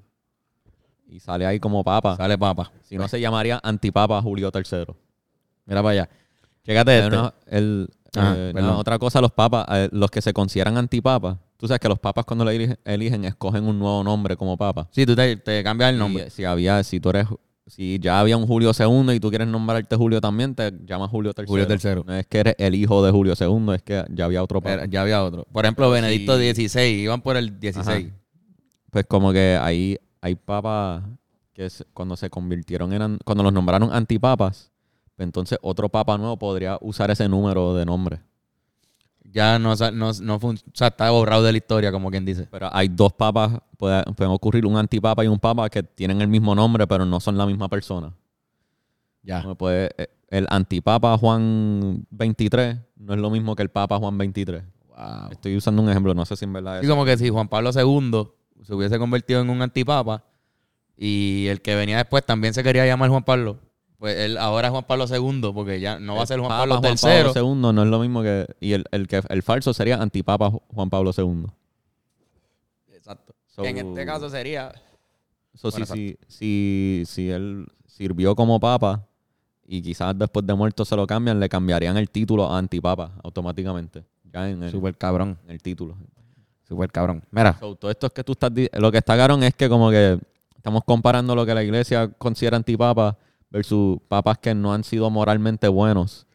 [1.08, 2.16] Y sale ahí como papa.
[2.18, 2.72] Sale papa.
[2.82, 4.84] Si no, se llamaría antipapa Julio III.
[5.64, 6.08] Mira para allá.
[6.62, 7.10] Chécate este.
[7.16, 11.38] no, el- Ah, eh, no, otra cosa, los papas, eh, los que se consideran antipapas,
[11.56, 14.88] tú sabes que los papas cuando lo eligen, eligen escogen un nuevo nombre como papa.
[14.92, 16.30] Sí, tú te, te cambias el nombre.
[16.30, 17.26] si había, si tú eres,
[17.66, 21.32] si ya había un Julio II y tú quieres nombrarte Julio también, te llamas Julio
[21.36, 21.46] III.
[21.46, 22.02] Julio III.
[22.06, 24.74] No es que eres el hijo de Julio II, es que ya había otro papa.
[24.74, 25.46] Era- ya había otro.
[25.50, 26.52] Por ejemplo, Benedicto Sí.
[26.68, 27.02] XVI.
[27.02, 28.06] Iban por el 16.
[28.06, 28.16] Ajá.
[28.90, 31.02] Pues como que ahí hay papas
[31.54, 34.70] que cuando se convirtieron en, an- cuando los nombraron antipapas,
[35.18, 38.20] entonces otro papa nuevo podría usar ese número de nombre.
[39.32, 42.46] Ya no, no, no o sea, está borrado de la historia, como quien dice.
[42.50, 46.28] Pero hay dos papas, puede- pueden ocurrir un antipapa y un papa que tienen el
[46.28, 48.12] mismo nombre, pero no son la misma persona.
[49.22, 49.42] Ya.
[49.42, 54.16] Como puede- eh, el antipapa Juan 23 no es lo mismo que el papa Juan
[54.18, 54.62] 23.
[54.88, 55.30] Wow.
[55.32, 56.88] Estoy usando un ejemplo, no sé si en verdad es.
[56.88, 58.28] como que si Juan Pablo II
[58.62, 60.22] se hubiese convertido en un antipapa
[60.96, 63.58] y el que venía después también se quería llamar Juan Pablo,
[63.98, 66.60] pues él ahora es Juan Pablo II porque ya no va a ser Juan Papa
[66.60, 67.32] Pablo Juan III.
[67.32, 68.46] Pablo II no es lo mismo que.
[68.60, 71.46] Y el, el que el falso sería antipapa Ju- Juan Pablo II.
[72.92, 73.34] Exacto.
[73.46, 74.72] So- que en este caso sería...
[75.54, 79.06] So, Bueno, si, si, si, si él sirvió como papa
[79.66, 84.04] y quizás después de muerto se lo cambian, le cambiarían el título a antipapa automáticamente.
[84.32, 85.96] Ya en el, Súper cabrón, en el título.
[86.68, 87.22] súper cabrón.
[87.30, 88.50] Mira, So, todo esto es que tú estás.
[88.72, 90.18] Lo que está cabrón es que, como que
[90.56, 93.16] estamos comparando lo que la iglesia considera antipapa
[93.54, 96.26] versus papas que no han sido moralmente buenos,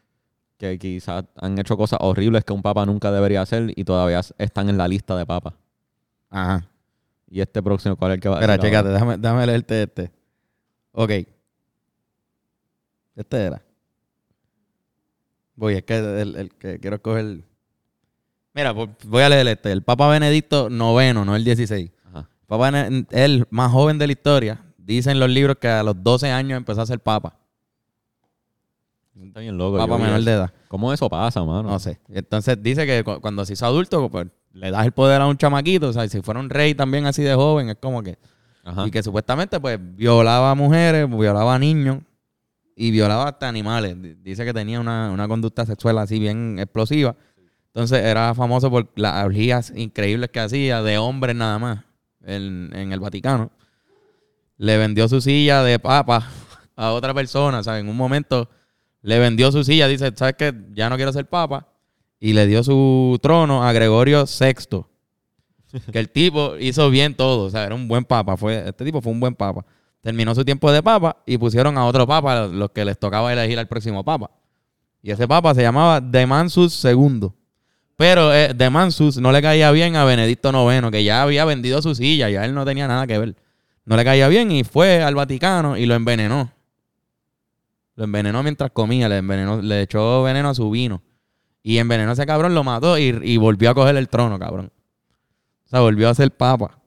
[0.56, 4.70] que quizás han hecho cosas horribles que un papa nunca debería hacer y todavía están
[4.70, 5.52] en la lista de papas.
[6.30, 6.66] ajá.
[7.32, 10.10] Y este próximo, ¿cuál es el que va a Espera, chécate, déjame, déjame leerte este.
[10.90, 11.10] Ok.
[13.14, 13.62] Este era.
[15.54, 17.44] Voy, es que el, el que quiero escoger...
[18.54, 19.70] Mira, vo- voy a leer este.
[19.70, 21.90] El Papa Benedicto IX, no el 16.
[22.06, 22.28] Ajá.
[22.48, 22.70] Papa,
[23.10, 26.82] el más joven de la historia, dicen los libros que a los 12 años empezó
[26.82, 27.36] a ser papa.
[29.20, 29.76] Está bien loco.
[29.78, 30.52] Papa yo menor de edad.
[30.68, 31.64] ¿Cómo eso pasa, mano?
[31.70, 31.98] No sé.
[32.08, 35.36] Entonces dice que cu- cuando se hizo adulto, pues le das el poder a un
[35.36, 35.88] chamaquito.
[35.88, 38.18] O sea, si fuera un rey también así de joven, es como que.
[38.64, 38.86] Ajá.
[38.86, 41.98] Y que supuestamente, pues, violaba a mujeres, violaba a niños
[42.76, 43.96] y violaba hasta animales.
[44.22, 47.14] Dice que tenía una, una conducta sexual así bien explosiva.
[47.74, 51.84] Entonces era famoso por las orgías increíbles que hacía de hombres nada más
[52.24, 53.50] en, en el Vaticano.
[54.60, 56.28] Le vendió su silla de papa
[56.76, 57.60] a otra persona.
[57.60, 58.46] O sea, en un momento
[59.00, 59.88] le vendió su silla.
[59.88, 60.54] Dice, ¿sabes qué?
[60.74, 61.66] Ya no quiero ser papa.
[62.18, 64.84] Y le dio su trono a Gregorio VI.
[65.90, 67.46] Que el tipo hizo bien todo.
[67.46, 68.36] O sea, era un buen papa.
[68.36, 69.64] Fue, este tipo fue un buen papa.
[70.02, 73.58] Terminó su tiempo de papa y pusieron a otro papa, los que les tocaba elegir
[73.58, 74.30] al próximo papa.
[75.02, 77.30] Y ese papa se llamaba Demansus II.
[77.96, 81.94] Pero eh, Demansus no le caía bien a Benedicto IX, que ya había vendido su
[81.94, 83.36] silla, ya él no tenía nada que ver.
[83.90, 86.52] No le caía bien y fue al Vaticano y lo envenenó.
[87.96, 91.02] Lo envenenó mientras comía, le, envenenó, le echó veneno a su vino.
[91.64, 94.70] Y envenenó a ese cabrón, lo mató y, y volvió a coger el trono, cabrón.
[95.66, 96.78] O sea, volvió a ser papa.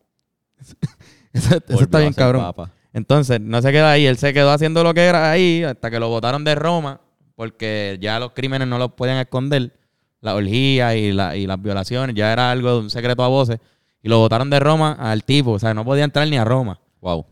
[1.33, 2.41] eso, está bien, cabrón.
[2.41, 2.71] papa.
[2.93, 4.05] Entonces, no se queda ahí.
[4.05, 7.01] Él se quedó haciendo lo que era ahí hasta que lo votaron de Roma,
[7.35, 9.73] porque ya los crímenes no los podían esconder.
[10.21, 13.59] La orgía y, la- y las violaciones ya era algo de un secreto a voces.
[14.01, 15.51] Y lo votaron de Roma al tipo.
[15.51, 16.79] O sea, no podía entrar ni a Roma.
[17.03, 17.25] Wow.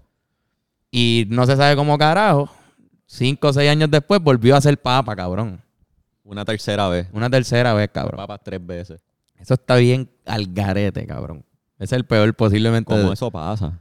[0.92, 2.50] Y no se sabe cómo carajo.
[3.06, 5.62] Cinco o seis años después volvió a ser papa, cabrón.
[6.26, 7.08] Una tercera vez.
[7.14, 8.18] Una tercera vez, cabrón.
[8.18, 9.02] Papas tres veces.
[9.40, 11.46] Eso está bien al garete, cabrón.
[11.80, 12.92] Es el peor posiblemente.
[12.94, 13.80] ¿Cómo de- eso pasa?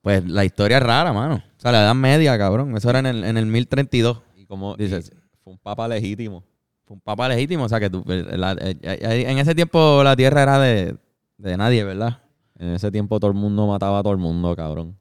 [0.00, 1.36] Pues la historia es rara, mano.
[1.36, 2.76] O sea, la edad media, cabrón.
[2.76, 4.22] Eso era en el, en el 1032.
[4.36, 5.12] Y como Dices-
[5.44, 6.42] fue un papa legítimo.
[6.84, 7.64] Fue un papa legítimo.
[7.64, 10.96] O sea, que tú, la- eh, eh, en ese tiempo la tierra era de,
[11.38, 12.18] de nadie, ¿verdad?
[12.58, 14.96] En ese tiempo todo el mundo mataba a todo el mundo, cabrón.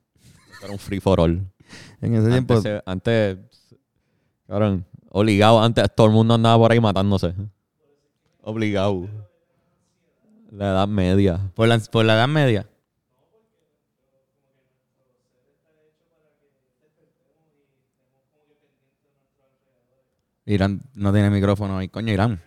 [0.63, 1.41] Era un free for all.
[2.01, 2.61] En ese tiempo.
[2.85, 3.37] Antes,
[4.47, 5.61] cabrón, obligado.
[5.61, 7.33] Antes todo el mundo andaba por ahí matándose.
[8.41, 9.07] Obligado.
[10.51, 11.39] La edad media.
[11.55, 12.67] Por la, por la edad media.
[20.45, 22.41] Irán no tiene micrófono ahí, coño, Irán.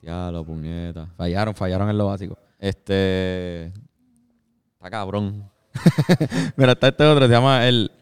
[0.00, 1.08] Ya, lo puñeta.
[1.16, 2.38] Fallaron, fallaron en lo básico.
[2.58, 3.72] Este.
[4.82, 5.48] Está cabrón.
[6.56, 7.92] Mira, está este otro, se llama el.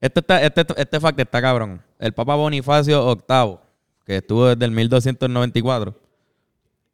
[0.00, 1.82] Este, está, este, este fact está cabrón.
[1.98, 3.58] El Papa Bonifacio VIII,
[4.06, 5.94] que estuvo desde el 1294,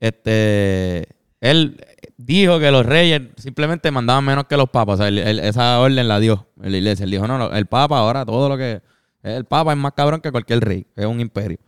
[0.00, 1.06] este,
[1.40, 1.80] él
[2.16, 4.98] dijo que los reyes simplemente mandaban menos que los papas.
[4.98, 7.04] O sea, esa orden la dio la iglesia.
[7.04, 8.82] Él dijo, no, no, el Papa ahora todo lo que...
[9.22, 11.58] El Papa es más cabrón que cualquier rey, es un imperio.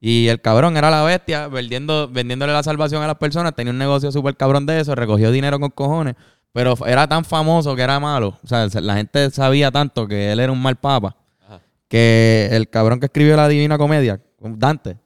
[0.00, 3.54] Y el cabrón era la bestia, vendiendo, vendiéndole la salvación a las personas.
[3.54, 6.14] Tenía un negocio súper cabrón de eso, recogió dinero con cojones.
[6.52, 8.38] Pero era tan famoso que era malo.
[8.42, 11.16] O sea, la gente sabía tanto que él era un mal papa.
[11.44, 11.60] Ajá.
[11.88, 14.96] Que el cabrón que escribió la Divina Comedia, Dante,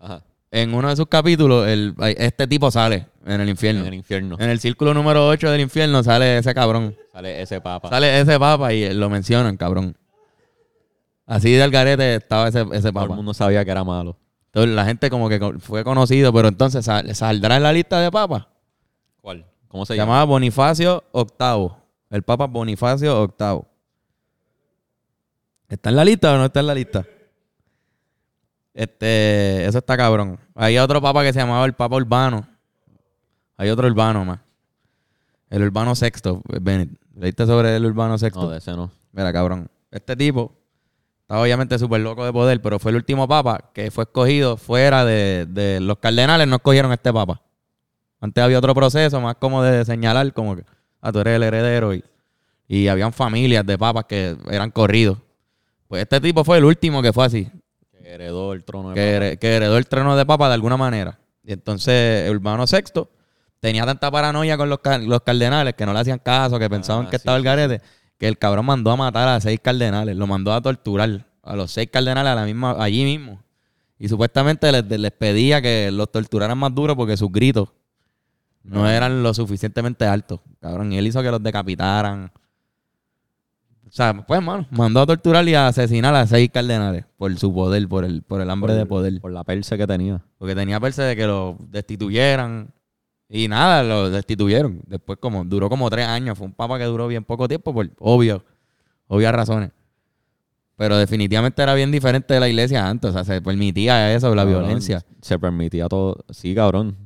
[0.00, 0.22] Ajá.
[0.52, 3.80] en uno de sus capítulos, el, este tipo sale en el infierno.
[3.82, 4.36] En el infierno.
[4.38, 6.96] En el círculo número 8 del infierno sale ese cabrón.
[7.12, 7.90] Sale ese papa.
[7.90, 9.96] Sale ese papa y lo mencionan, cabrón.
[11.26, 13.14] Así del garete estaba ese, ese Todo el papa.
[13.14, 14.16] mundo sabía que era malo.
[14.48, 18.10] Entonces la gente como que fue conocido, pero entonces sal- saldrá en la lista de
[18.10, 18.46] papas.
[19.20, 19.46] ¿Cuál?
[19.68, 20.12] ¿Cómo se, Se llama?
[20.12, 21.70] llamaba Bonifacio VIII.
[22.10, 23.60] El Papa Bonifacio VIII.
[25.68, 27.04] ¿Está en la lista o no está en la lista?
[28.74, 30.38] Este, eso está cabrón.
[30.54, 32.46] Hay otro papa que se llamaba el Papa Urbano.
[33.56, 34.38] Hay otro urbano más.
[35.50, 36.42] El Urbano Sexto.
[36.60, 36.90] Bennett.
[37.16, 38.42] ¿Leíste sobre el Urbano Sexto?
[38.42, 38.90] No, de ese no.
[39.12, 39.68] Mira, cabrón.
[39.90, 40.52] Este tipo
[41.28, 45.46] obviamente súper loco de poder, pero fue el último papa que fue escogido fuera de,
[45.48, 47.42] de los cardenales, no escogieron a este papa.
[48.20, 50.64] Antes había otro proceso más como de señalar, como que
[51.00, 52.02] ah, tú eres el heredero y,
[52.66, 55.18] y habían familias de papas que eran corridos.
[55.86, 57.50] Pues este tipo fue el último que fue así,
[57.92, 59.36] Que heredó el trono de que, papa.
[59.36, 61.18] que heredó el trono de papa de alguna manera.
[61.44, 63.06] Y entonces Urbano VI
[63.60, 67.10] tenía tanta paranoia con los, los cardenales que no le hacían caso, que pensaban Ah,
[67.10, 67.80] que sí, estaba el sí, garete,
[68.18, 71.70] que el cabrón mandó a matar a seis cardenales, lo mandó a torturar a los
[71.70, 73.40] seis cardenales a la misma, allí mismo.
[73.98, 77.70] Y supuestamente les, les pedía que los torturaran más duro porque sus gritos
[78.62, 80.40] no eran lo suficientemente altos.
[80.60, 82.30] Cabrón, y él hizo que los decapitaran.
[83.86, 87.52] O sea, pues, mano, mandó a torturar y a asesinar a seis cardenales por su
[87.54, 89.18] poder, por el, por el hambre de poder.
[89.20, 90.22] Por la perse que tenía.
[90.36, 92.70] Porque tenía perse de que lo destituyeran.
[93.28, 94.80] Y nada, lo destituyeron.
[94.86, 96.38] Después, como duró como tres años.
[96.38, 98.44] Fue un papa que duró bien poco tiempo, por obvio,
[99.06, 99.70] obvias razones.
[100.76, 103.10] Pero definitivamente era bien diferente de la iglesia antes.
[103.10, 105.04] O sea, se permitía eso, la Cabrón, violencia.
[105.20, 106.24] Se permitía todo.
[106.30, 106.96] Sí, cabrón.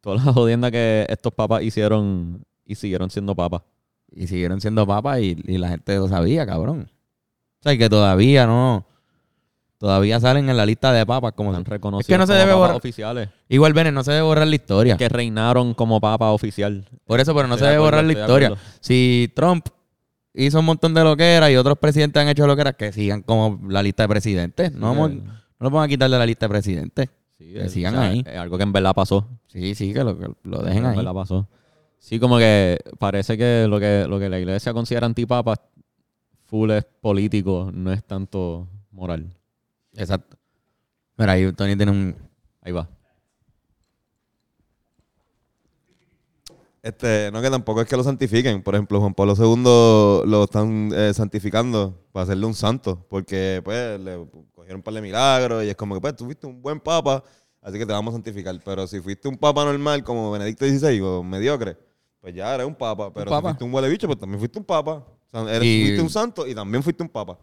[0.00, 3.62] Todas las jodiendas que estos papas hicieron y siguieron siendo papas.
[4.10, 6.90] Y siguieron siendo papas y, y la gente lo sabía, cabrón.
[7.60, 8.86] O sea, y que todavía no.
[9.82, 12.38] Todavía salen en la lista de papas como Están reconocidos Es que no se como
[12.38, 13.28] debe papas borrar- oficiales.
[13.48, 14.96] Igual, Bene, no se debe borrar la historia.
[14.96, 16.88] Que reinaron como papa oficial.
[17.04, 18.56] Por eso, pero no Estoy se de debe acuerdo, borrar la de historia.
[18.78, 19.66] Si Trump
[20.34, 22.74] hizo un montón de lo que era y otros presidentes han hecho lo que era,
[22.74, 24.72] que sigan como la lista de presidentes.
[24.72, 25.20] no, vamos- eh.
[25.24, 27.08] no lo van a quitar de la lista de presidentes.
[27.36, 28.22] Sí, Que eh, sigan o sea, ahí.
[28.24, 29.26] Es algo que en verdad pasó.
[29.48, 30.96] Sí, sí, que lo, que lo Que dejen en ahí.
[30.96, 31.48] verdad pasó.
[31.98, 35.56] Sí, como que parece que lo que, lo que la iglesia considera antipapa
[36.46, 39.26] full es político, no es tanto moral.
[39.94, 40.36] Exacto.
[41.16, 42.16] Mira, ahí Tony tiene un...
[42.62, 42.88] Ahí va.
[46.82, 48.62] Este, no que tampoco es que lo santifiquen.
[48.62, 53.06] Por ejemplo, Juan Pablo II lo están eh, santificando para hacerle un santo.
[53.08, 56.46] Porque, pues, le cogieron un par de milagros y es como que, pues, tú fuiste
[56.46, 57.22] un buen papa,
[57.60, 58.58] así que te vamos a santificar.
[58.64, 61.76] Pero si fuiste un papa normal como Benedicto XVI o mediocre,
[62.20, 63.12] pues ya eres un papa.
[63.12, 63.40] Pero papa.
[63.50, 65.06] si fuiste un huele bicho, pues también fuiste un papa.
[65.30, 67.38] O sea, eres- Y- fuiste un santo y también fuiste un papa.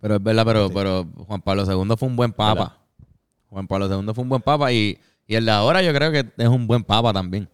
[0.00, 2.78] Pero es verdad, pero, pero Juan Pablo II fue un buen papa.
[3.50, 6.26] Juan Pablo II fue un buen papa y, y el de ahora yo creo que
[6.36, 7.48] es un buen papa también.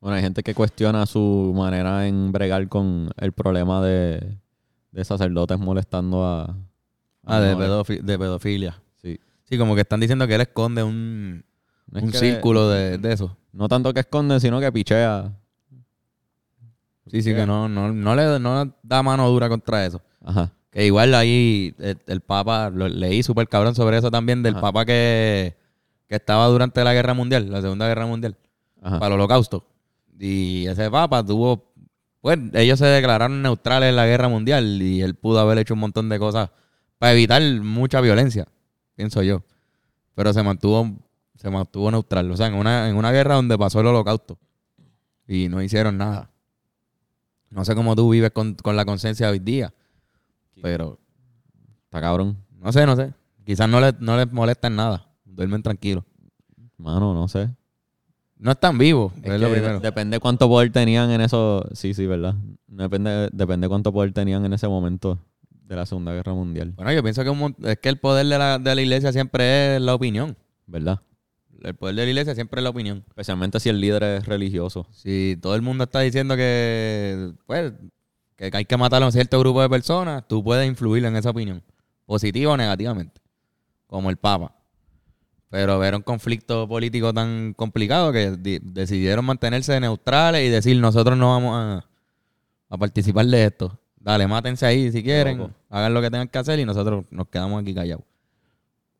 [0.00, 4.36] Bueno, hay gente que cuestiona su manera en bregar con el problema de,
[4.92, 6.54] de sacerdotes molestando a...
[7.24, 8.80] Ah, de, pedofi- de pedofilia.
[9.02, 9.18] Sí.
[9.44, 11.44] Sí, como que están diciendo que él esconde un,
[11.90, 13.36] No es un círculo de, de eso.
[13.52, 15.32] No tanto que esconden, sino que pichea.
[17.10, 20.00] Sí, sí, que no, no, no, le, no da mano dura contra eso.
[20.24, 20.52] Ajá.
[20.76, 24.60] Que igual ahí el, el Papa, lo, leí súper cabrón sobre eso también, del Ajá.
[24.60, 25.56] Papa que,
[26.06, 28.36] que estaba durante la Guerra Mundial, la Segunda Guerra Mundial,
[28.82, 28.98] Ajá.
[28.98, 29.64] para el Holocausto.
[30.20, 31.72] Y ese Papa tuvo,
[32.20, 35.80] pues ellos se declararon neutrales en la Guerra Mundial y él pudo haber hecho un
[35.80, 36.50] montón de cosas
[36.98, 38.46] para evitar mucha violencia,
[38.96, 39.44] pienso yo.
[40.14, 40.94] Pero se mantuvo,
[41.36, 44.36] se mantuvo neutral, o sea, en una, en una guerra donde pasó el Holocausto
[45.26, 46.28] y no hicieron nada.
[47.48, 49.72] No sé cómo tú vives con, con la conciencia hoy día,
[50.62, 50.98] pero
[51.84, 52.36] Está cabrón.
[52.58, 53.12] no sé, no sé.
[53.44, 55.08] Quizás no, le, no les molesta en nada.
[55.24, 56.04] Duermen tranquilos.
[56.76, 57.50] Mano, no sé.
[58.38, 59.80] No están vivos, es, Es lo primero.
[59.80, 61.66] Depende cuánto poder tenían en eso.
[61.72, 62.34] Sí, sí, ¿verdad?
[62.66, 65.18] Depende, depende cuánto poder tenían en ese momento.
[65.50, 68.38] de la Segunda Guerra Mundial, Bueno, yo pienso que un es que el poder de
[68.38, 70.36] la, de la iglesia siempre es la opinión.
[70.66, 71.00] ¿verdad?
[71.62, 73.04] El poder de la iglesia siempre es la opinión.
[73.08, 74.86] Especialmente si el líder es religioso.
[74.92, 77.72] Si todo el mundo está diciendo que, pues,
[78.36, 81.30] que hay que matar a un cierto grupo de personas, tú puedes influir en esa
[81.30, 81.62] opinión,
[82.04, 83.20] positiva o negativamente,
[83.86, 84.52] como el Papa.
[85.48, 91.16] Pero ver un conflicto político tan complicado que di- decidieron mantenerse neutrales y decir nosotros
[91.16, 91.84] no vamos a,
[92.68, 93.78] a participar de esto.
[93.96, 95.52] Dale, mátense ahí si quieren, Loco.
[95.70, 98.04] hagan lo que tengan que hacer y nosotros nos quedamos aquí callados.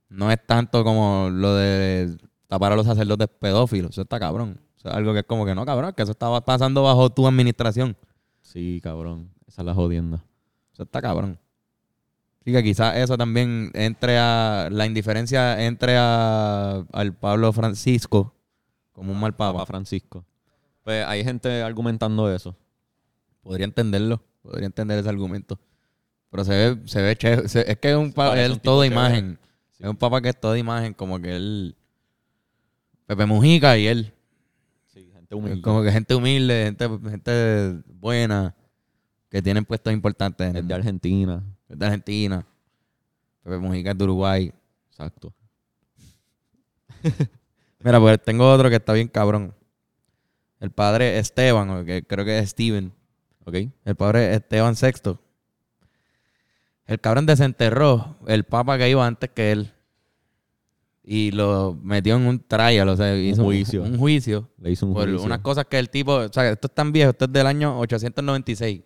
[0.09, 4.61] No es tanto como lo de tapar a los sacerdotes pedófilos, eso está cabrón.
[4.79, 7.27] Eso es algo que es como que no, cabrón, que eso estaba pasando bajo tu
[7.27, 7.97] administración.
[8.47, 9.31] Sí, cabrón.
[9.49, 10.25] Esa es la jodienda.
[10.73, 11.39] Eso está cabrón.
[12.41, 14.69] Así que quizás eso también entre a.
[14.71, 18.35] La indiferencia entre a, al Pablo Francisco
[18.93, 19.55] como un mal papa.
[19.59, 20.25] Papa Francisco.
[20.85, 22.57] Pues hay gente argumentando eso.
[23.43, 24.23] Podría entenderlo.
[24.43, 25.59] Podría entender ese argumento.
[26.31, 27.49] Pero se ve, se ve chévere.
[27.49, 28.87] se- es que es un papa, todo chévere.
[28.95, 29.39] imagen.
[29.73, 29.83] Sí.
[29.83, 31.77] Es un papa que es toda imagen, como que él.
[33.07, 34.13] Pepe Mujica y él.
[35.27, 35.63] Sí, gente humilde.
[35.63, 38.55] Como que gente humilde, gente, gente buena,
[39.29, 41.43] que tienen puestos importantes en Es el de Argentina.
[41.69, 42.47] Es de Argentina.
[43.43, 44.53] Pepe Mujica es de Uruguay.
[44.89, 45.33] Exacto.
[47.81, 49.55] Mira, pues tengo otro que está bien cabrón.
[50.61, 52.93] El padre Esteban, que creo que es Steven.
[53.45, 53.55] ¿Ok?
[53.85, 55.19] El padre Esteban VI.
[56.87, 59.73] El cabrón desenterró el papa que iba antes que él.
[61.09, 63.85] Y lo metió en un trial, o sea, hizo un juicio.
[63.85, 65.25] Un, juicio Le hizo un por juicio.
[65.25, 67.79] unas cosas que el tipo, o sea, esto es tan viejo, esto es del año
[67.79, 68.83] 896.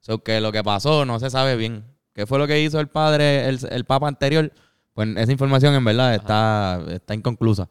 [0.00, 1.84] So que lo que pasó no se sabe bien.
[2.14, 4.52] ¿Qué fue lo que hizo el padre, el, el papa anterior?
[4.92, 7.68] Pues esa información en verdad está, está inconclusa.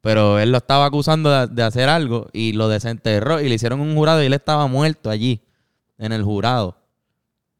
[0.00, 3.80] Pero él lo estaba acusando de, de hacer algo y lo desenterró y le hicieron
[3.80, 5.42] un jurado y él estaba muerto allí,
[5.98, 6.76] en el jurado.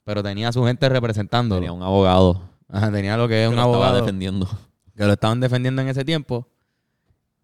[0.04, 1.60] Pero tenía a su gente representándolo.
[1.60, 2.40] Tenía un abogado.
[2.68, 4.48] Ajá, tenía lo que es un lo estaba abogado defendiendo.
[4.96, 6.46] Que lo estaban defendiendo en ese tiempo.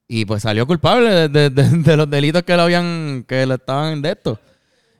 [0.07, 3.55] Y pues salió culpable de, de- de- de los delitos que lo habían, que lo
[3.55, 4.41] estaban de esto.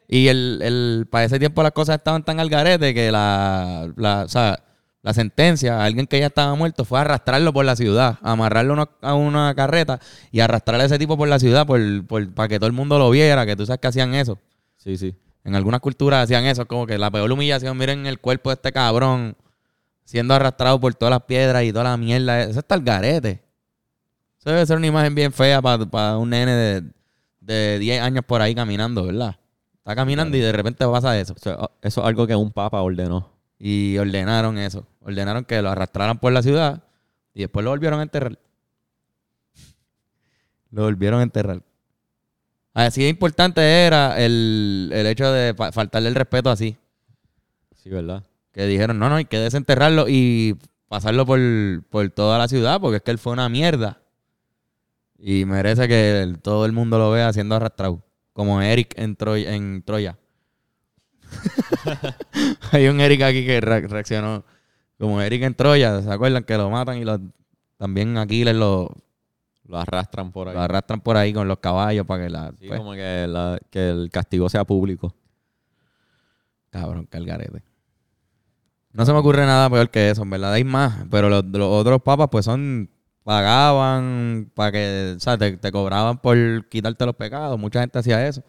[0.07, 4.23] Y el, el, para ese tiempo las cosas estaban tan al garete que la, la,
[4.25, 4.59] o sea,
[5.03, 8.77] la sentencia, a alguien que ya estaba muerto, fue arrastrarlo por la ciudad, amarrarlo a
[8.77, 10.01] una, a una carreta
[10.33, 12.99] y arrastrar a ese tipo por la ciudad por, por- para que todo el mundo
[12.99, 14.39] lo viera, que tú sabes que hacían eso.
[14.77, 15.15] Sí, sí.
[15.45, 18.73] En algunas culturas hacían eso, como que la peor humillación, miren el cuerpo de este
[18.73, 19.37] cabrón
[20.09, 22.45] siendo arrastrado por todas las piedras y toda la mierda.
[22.45, 23.43] Eso está el garete.
[24.39, 26.83] Eso debe ser una imagen bien fea para un nene de,
[27.41, 29.37] de 10 años por ahí caminando, ¿verdad?
[29.77, 31.35] Está caminando y de repente pasa eso.
[31.37, 33.29] Eso, eso es algo que un papa ordenó.
[33.59, 34.87] Y ordenaron eso.
[35.03, 36.83] Ordenaron que lo arrastraran por la ciudad
[37.35, 38.39] y después lo volvieron a enterrar.
[40.71, 41.63] Lo volvieron a enterrar.
[42.73, 46.77] Así de importante era el, el hecho de fa- faltarle el respeto así.
[47.77, 48.23] Sí, ¿verdad?
[48.53, 50.57] Que dijeron, no, no, hay que desenterrarlo y
[50.89, 51.39] pasarlo por,
[51.91, 54.01] por toda la ciudad porque es que él fue una mierda.
[55.19, 58.03] Y merece que el- todo el mundo lo vea siendo arrastrado.
[58.33, 60.17] Como Eric en, Troy- en Troya.
[62.73, 64.45] Hay un Eric aquí que re- reaccionó.
[64.99, 66.45] Como Eric en Troya, ¿se acuerdan?
[66.45, 67.21] Que lo matan y lo,
[67.77, 68.91] también Aquiles lo,
[69.67, 70.55] Lo arrastran por ahí.
[70.55, 72.53] lo arrastran por ahí con los caballos para que la...
[72.59, 75.15] Sí, pues, como que, la- que el castigo sea público.
[76.71, 77.63] Cabrón, calgarete.
[78.93, 81.05] No se me ocurre nada peor que eso, en verdad hay más.
[81.11, 82.91] Pero los, los otros papas, pues son.
[83.25, 85.15] Pagaban para que.
[85.17, 86.37] O sea, te, te cobraban por
[86.69, 87.59] quitarte los pecados.
[87.59, 88.43] Mucha gente hacía eso.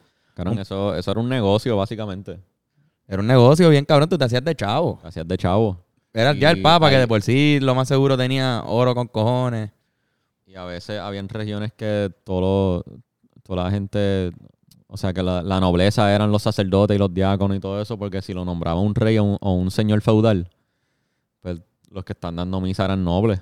[0.58, 2.40] Eso, eso era un negocio, básicamente.
[3.08, 5.00] Era un negocio bien cabrón, tú te hacías de chavo.
[5.04, 5.84] Hacías de chavo.
[6.14, 9.72] Era ya el papa que de por sí lo más seguro tenía oro con cojones.
[10.46, 12.86] Y a veces habían regiones que todo lo-
[13.44, 14.32] toda la gente,
[14.92, 17.98] o sea, que la, la nobleza eran los sacerdotes y los diáconos y todo eso,
[17.98, 20.50] porque si lo nombraba un rey o un, o un señor feudal,
[21.42, 21.62] pues
[21.92, 23.40] los que están dando misa eran nobles,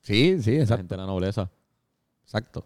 [0.00, 0.76] Sí, sí, la exacto.
[0.78, 1.50] gente de la nobleza.
[2.22, 2.64] Exacto.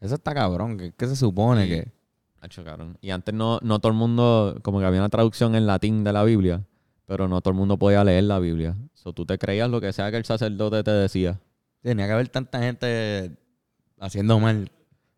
[0.00, 0.76] Eso está cabrón.
[0.78, 1.68] ¿Qué, qué se supone Sí.
[1.68, 1.92] que.?
[2.40, 2.96] Hacho, cabrón.
[3.02, 6.12] Y antes no, no todo el mundo, como que había una traducción en latín de
[6.12, 6.62] la Biblia,
[7.06, 8.76] pero no todo el mundo podía leer la Biblia.
[8.94, 11.38] So, tú te creías lo que sea que el sacerdote te decía.
[11.82, 13.32] Tenía que haber tanta gente
[13.98, 14.70] haciendo mal.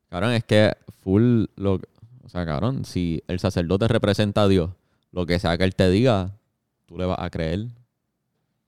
[0.08, 1.80] Cabrón, es que full lo
[2.24, 4.70] o sea, cabrón, si el sacerdote representa a Dios,
[5.10, 6.32] lo que sea que él te diga,
[6.86, 7.66] tú le vas a creer.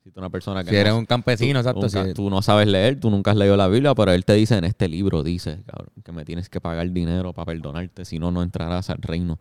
[0.02, 2.08] Si tú una persona que Si no- eres un campesino, tú, exacto.
[2.08, 4.56] un tú no sabes leer, tú nunca has leído la Biblia, pero él te dice
[4.58, 8.30] en este libro, dice, cabrón, que me tienes que pagar dinero para perdonarte, si no,
[8.30, 9.38] no entrarás al reino.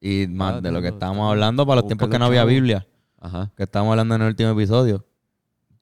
[0.00, 2.44] Y más Ah, de lo que estábamos hablando para los tiempos que no había.
[2.44, 2.86] Biblia,
[3.18, 3.50] Ajá.
[3.56, 5.04] que estábamos hablando en el último episodio.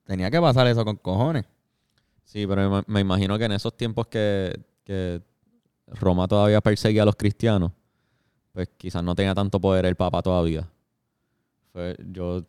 [0.03, 1.45] Tenía que pasar eso con cojones.
[2.23, 5.21] Sí, pero me, me imagino que en esos tiempos que, que
[5.87, 7.71] Roma todavía perseguía a los cristianos,
[8.53, 10.67] pues quizás no tenía tanto poder el Papa todavía.
[11.71, 12.43] Fue, yo,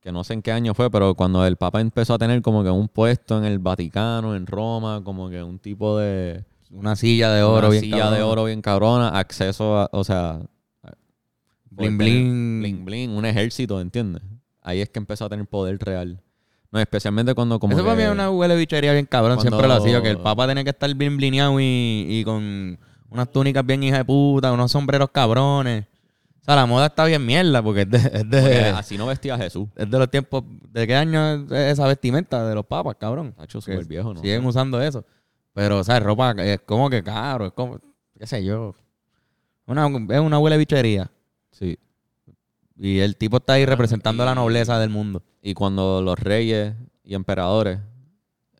[0.00, 2.62] que no sé en qué año fue, pero cuando el Papa empezó a tener como
[2.64, 7.30] que un puesto en el Vaticano, en Roma, como que un tipo de Una silla
[7.32, 8.16] de oro una bien silla cabrona.
[8.16, 10.40] de oro bien cabrona, acceso a, o sea,
[11.70, 12.60] Bling, bling.
[12.60, 14.22] bling bling, un ejército, ¿entiendes?
[14.62, 16.22] Ahí es que empezó a tener poder real.
[16.72, 19.36] No, especialmente cuando como Eso para mí que- es una huele bichería bien cabrón.
[19.36, 20.02] Cuando- Siempre lo hacía.
[20.02, 23.98] Que el papa tenía que estar bien blineado y, y con unas túnicas bien hija
[23.98, 25.86] de puta, unos sombreros cabrones.
[26.40, 29.06] O sea, la moda está bien mierda porque es de, es de, porque así no
[29.06, 29.66] vestía Jesús.
[29.76, 30.44] es de los tiempos.
[30.70, 33.32] ¿De qué año es esa vestimenta de los papas, cabrón?
[33.36, 34.20] Tacho, Que súper viejo, ¿no?
[34.20, 35.04] Siguen usando eso.
[35.54, 37.46] Pero, o sea, ropa es como que caro.
[37.46, 37.80] Es como,
[38.18, 38.74] qué sé yo.
[39.66, 41.10] Una, es una huele bichería.
[41.50, 41.78] Sí.
[42.78, 45.22] Y el tipo está ahí representando y- la nobleza del mundo.
[45.42, 46.74] Y cuando los reyes
[47.04, 47.78] y emperadores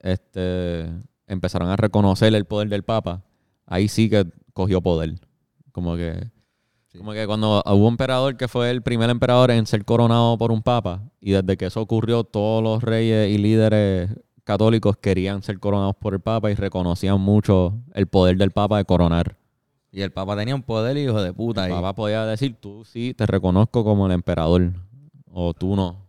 [0.03, 0.87] este,
[1.27, 3.23] empezaron a reconocer el poder del Papa,
[3.67, 5.15] ahí sí que cogió poder.
[5.73, 6.31] Como que,
[6.89, 6.99] Sí.
[6.99, 10.53] como que cuando hubo un emperador que fue el primer emperador en ser coronado por
[10.53, 14.11] un Papa, y desde que eso ocurrió, todos los reyes y líderes
[14.45, 18.85] católicos querían ser coronados por el Papa y reconocían mucho el poder del Papa de
[18.85, 19.37] coronar.
[19.91, 21.67] Y el papa tenía un poder hijo de puta.
[21.67, 21.79] El ahí.
[21.79, 24.73] Papa podía decir, tú sí, te reconozco como el emperador,
[25.31, 26.07] o tú no.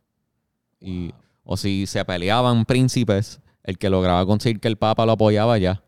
[0.79, 1.13] Y,
[1.43, 5.83] o si se peleaban príncipes, el que lograba conseguir que el Papa lo apoyaba ya,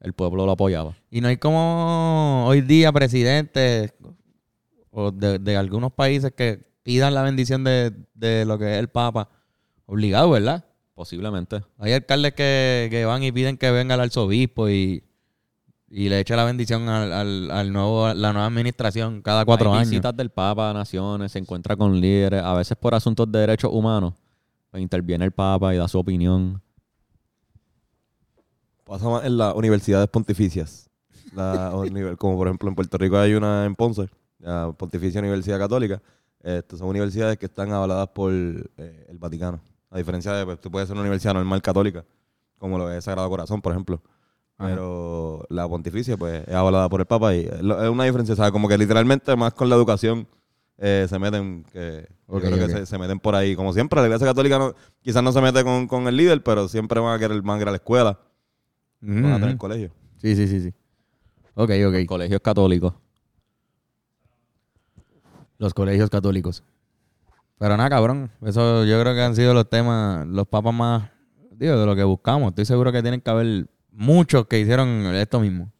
[0.00, 0.96] el pueblo lo apoyaba.
[1.10, 3.92] Y no hay como hoy día presidentes
[4.90, 8.88] o de, de algunos países que pidan la bendición de, de lo que es el
[8.88, 9.28] Papa.
[9.86, 10.64] Obligado, ¿verdad?
[10.94, 11.62] Posiblemente.
[11.78, 15.02] Hay alcaldes que, que van y piden que venga el arzobispo y,
[15.96, 19.78] y le eche la bendición al, al, al nuevo, la nueva administración cada cuatro Hay
[19.78, 19.90] años.
[19.90, 23.70] visitas del Papa a naciones, se encuentra con líderes, a veces por asuntos de derechos
[23.72, 24.14] humanos,
[24.72, 26.60] pues interviene el Papa y da su opinión.
[28.82, 30.90] Pasa más en las universidades pontificias.
[31.32, 31.72] La
[32.18, 34.08] como por ejemplo en Puerto Rico hay una en Ponce,
[34.40, 36.02] la Pontificia Universidad Católica.
[36.42, 39.60] Estas son universidades que están avaladas por eh, el Vaticano.
[39.90, 42.04] A diferencia de, pues, tú puedes ser una universidad normal católica,
[42.58, 44.02] como lo es Sagrado Corazón, por ejemplo.
[44.56, 44.70] Ajá.
[44.70, 48.52] Pero la pontificia, pues, es avalada por el Papa y es una diferencia, ¿sabes?
[48.52, 50.28] Como que literalmente más con la educación
[50.78, 53.56] eh, se meten, que yo creo que se, se meten por ahí.
[53.56, 56.68] Como siempre, la iglesia católica no, quizás no se mete con, con el líder, pero
[56.68, 58.18] siempre van a querer, van a ir a la escuela,
[59.00, 59.58] van a tener Ujú.
[59.58, 59.90] colegio.
[60.18, 60.74] Sí, sí, sí, sí.
[61.54, 62.06] Ok, ok.
[62.06, 62.94] Colegios católicos.
[65.58, 66.64] Los colegios católicos.
[67.58, 68.30] Pero nada, cabrón.
[68.42, 71.10] Eso yo creo que han sido los temas, los papas más,
[71.52, 72.48] digo, de lo que buscamos.
[72.50, 75.70] Estoy seguro que tienen que haber muchos que hicieron esto mismo.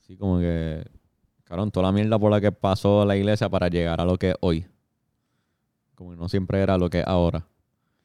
[0.00, 0.84] Sí, como que,
[1.44, 4.30] cabrón, toda la mierda por la que pasó la iglesia para llegar a lo que
[4.30, 4.66] es hoy.
[5.94, 7.46] Como que no siempre era lo que es ahora.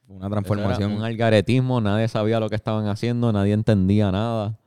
[0.08, 0.92] Una transformación.
[0.92, 4.58] Un algaretismo, nadie sabía lo que estaban haciendo, nadie entendía nada.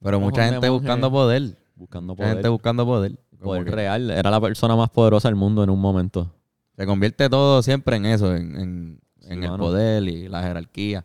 [0.00, 1.56] Pero mucha gente buscando poder.
[1.74, 2.34] Buscando Mucha poder.
[2.36, 3.18] gente buscando poder.
[3.42, 4.10] Poder que real.
[4.10, 6.32] Era la persona más poderosa del mundo en un momento.
[6.76, 11.04] Se convierte todo siempre en eso, en, en- Sí, en el poder y la jerarquía.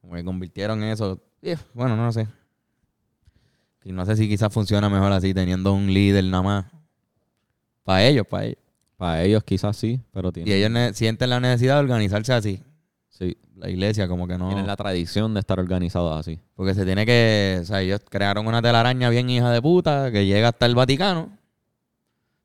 [0.00, 1.20] Como que convirtieron eso.
[1.74, 2.28] Bueno, no lo sé.
[3.84, 6.64] Y no sé si quizás funciona mejor así, teniendo un líder nada más.
[7.84, 8.58] Para ellos, para ellos.
[8.96, 12.62] Para ellos quizás sí, pero tienen, Y ellos sienten la necesidad de organizarse así.
[13.08, 14.48] sí, La iglesia, como que no.
[14.48, 16.38] tienen la tradición de estar organizados así.
[16.54, 17.60] Porque se tiene que.
[17.62, 21.30] O sea, ellos crearon una telaraña bien hija de puta que llega hasta el Vaticano.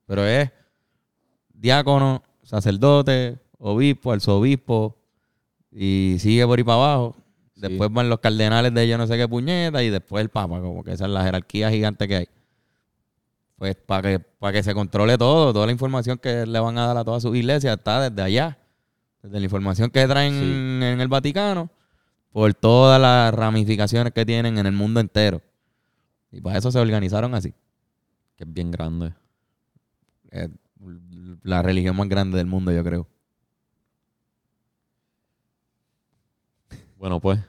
[0.07, 0.49] Pero es
[1.53, 4.95] diácono, sacerdote, obispo, arzobispo.
[5.71, 7.15] Y sigue por ahí para abajo.
[7.55, 9.81] Después van los cardenales de yo no sé qué puñeta.
[9.83, 10.59] Y después el papa.
[10.59, 12.27] Como que esa es la jerarquía gigante que hay.
[13.57, 15.53] Pues para que, para que se controle todo.
[15.53, 18.57] Toda la información que le van a dar a todas sus iglesias está desde allá.
[19.23, 20.43] Desde la información que traen Sí.
[20.85, 21.69] en el Vaticano
[22.31, 25.41] por todas las ramificaciones que tienen en el mundo entero.
[26.31, 27.53] Y para eso se organizaron así.
[28.35, 29.13] Que es bien grande.
[30.29, 30.49] Es
[31.43, 33.07] la religión más grande del mundo, yo creo.
[36.97, 37.39] Bueno, pues.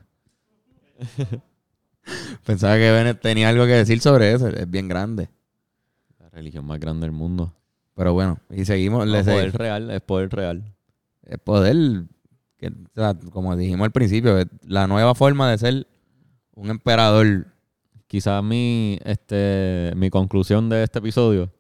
[2.45, 4.49] Pensaba que Bennett tenía algo que decir sobre eso.
[4.49, 5.29] Es bien grande.
[6.19, 7.53] La religión más grande del mundo.
[7.95, 9.07] Pero bueno, y seguimos.
[9.07, 10.75] No, le poder real, es poder real.
[11.23, 12.05] es poder,
[12.59, 15.87] que, o sea, como dijimos al principio, es la nueva forma de ser
[16.55, 17.47] un emperador.
[18.07, 21.51] Quizás mi, este, mi conclusión de este episodio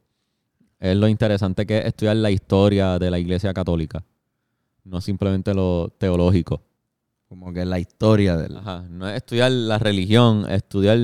[0.78, 4.05] es lo interesante que es estudiar la historia de la iglesia católica.
[4.84, 6.62] No simplemente lo teológico.
[7.28, 8.56] Como que la historia del...
[8.56, 8.84] Ajá.
[8.88, 10.98] No es estudiar la religión, es estudiar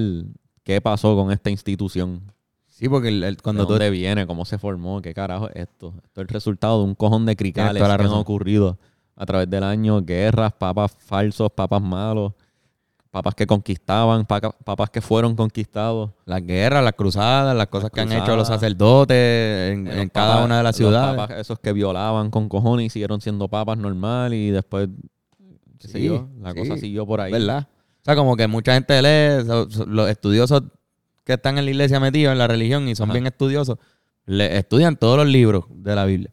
[0.63, 2.33] qué pasó con esta institución.
[2.69, 3.73] Sí, porque el- el- cuando ¿De tú...
[3.73, 4.27] dónde viene?
[4.27, 5.03] ¿Cómo se formó?
[5.03, 5.95] ¿Qué carajo es esto?
[6.05, 8.79] Esto es el resultado de un cojón de cricales que han ocurrido
[9.17, 10.01] a través del año.
[10.03, 12.33] Guerras, papas falsos, papas malos.
[13.11, 16.13] papas que conquistaban, papas que fueron conquistados.
[16.25, 20.29] Las guerras, las cruzadas, las cosas que han hecho los sacerdotes en, Eh, en cada
[20.37, 21.17] papas- una de las los ciudades.
[21.21, 24.89] papas esos que violaban con cojones y siguieron siendo papas normal y después
[25.89, 26.59] Sí, yo, la sí.
[26.59, 27.33] cosa siguió por ahí.
[27.33, 27.69] ¿Verdad?
[28.01, 29.45] O sea, como que mucha gente lee,
[29.87, 30.63] los estudiosos
[31.25, 33.13] que están en la iglesia metidos en la religión y son Ajá.
[33.15, 33.79] bien estudiosos,
[34.27, 36.31] le estudian todos los libros de la Biblia.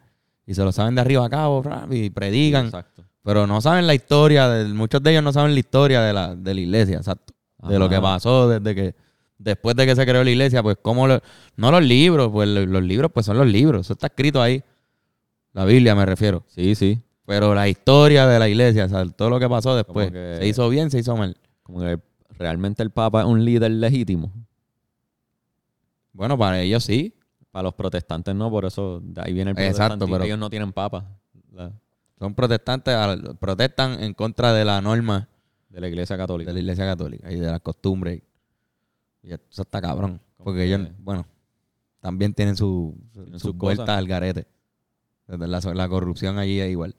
[0.47, 2.65] Y se lo saben de arriba a cabo, y predican.
[2.65, 3.03] Exacto.
[3.23, 6.35] Pero no saben la historia, de, muchos de ellos no saben la historia de la,
[6.35, 7.33] de la iglesia, exacto.
[7.67, 8.95] De lo que pasó desde que,
[9.37, 11.21] después de que se creó la iglesia, pues cómo, lo-
[11.57, 14.63] no los libros, pues lo- los libros pues son los libros, eso está escrito ahí.
[15.53, 16.43] La Biblia me refiero.
[16.47, 16.99] Sí, sí.
[17.29, 20.47] Pero la historia de la iglesia, o sea, todo lo que pasó después, que- se
[20.47, 21.37] hizo bien, se hizo mal.
[21.63, 21.99] Como que
[22.31, 24.31] realmente el papa es un líder legítimo.
[26.11, 27.13] Bueno, para ellos sí.
[27.51, 30.71] Para los protestantes no, por eso de ahí viene el Exacto, pero- Ellos no tienen
[30.73, 31.05] papa
[31.51, 31.71] la-
[32.19, 32.95] Son protestantes,
[33.39, 35.29] protestan en contra de la norma
[35.69, 36.49] de la iglesia católica.
[36.49, 38.21] de la iglesia católica y de las costumbres.
[39.23, 40.19] Y eso está cabrón.
[40.37, 41.25] Porque que- ellos, bueno,
[42.01, 43.97] también tienen su, Tienen su sus vuelta cosas.
[43.97, 44.47] al garete.
[45.27, 46.95] La, la corrupción allí es igual.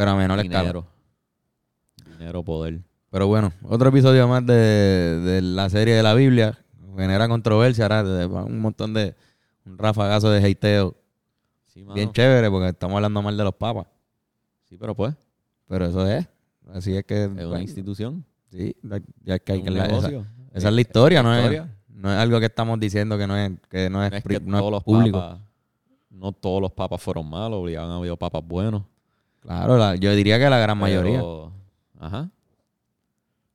[0.00, 0.60] Pero a menor escala.
[0.60, 0.86] Dinero.
[2.18, 2.80] Dinero, poder.
[3.10, 6.58] Pero bueno, otro episodio más de, de la serie de la Biblia.
[6.96, 8.02] Genera controversia ahora,
[8.44, 9.14] un montón de
[9.66, 10.40] un rafagazo de.
[11.66, 11.94] Sí, mano.
[11.94, 13.86] Bien chévere porque estamos hablando mal de los papas.
[14.64, 15.14] Sí, pero pues,
[15.68, 16.26] Pero eso es.
[16.72, 17.24] Así es que.
[17.24, 18.24] es una bueno, institución.
[18.50, 18.74] sí,
[19.22, 20.08] ya es que hay es que la- esa,
[20.54, 23.52] esa es la historia, no es, no es algo que estamos diciendo que no es,
[23.68, 25.18] que no es, No es que no es todos los público.
[25.18, 25.40] papas,
[26.08, 28.82] no todos los papas fueron malos, y han habido papas buenos.
[29.40, 31.18] Claro, la- yo diría que la gran mayoría.
[31.18, 31.52] Pero-
[31.98, 32.30] Ajá.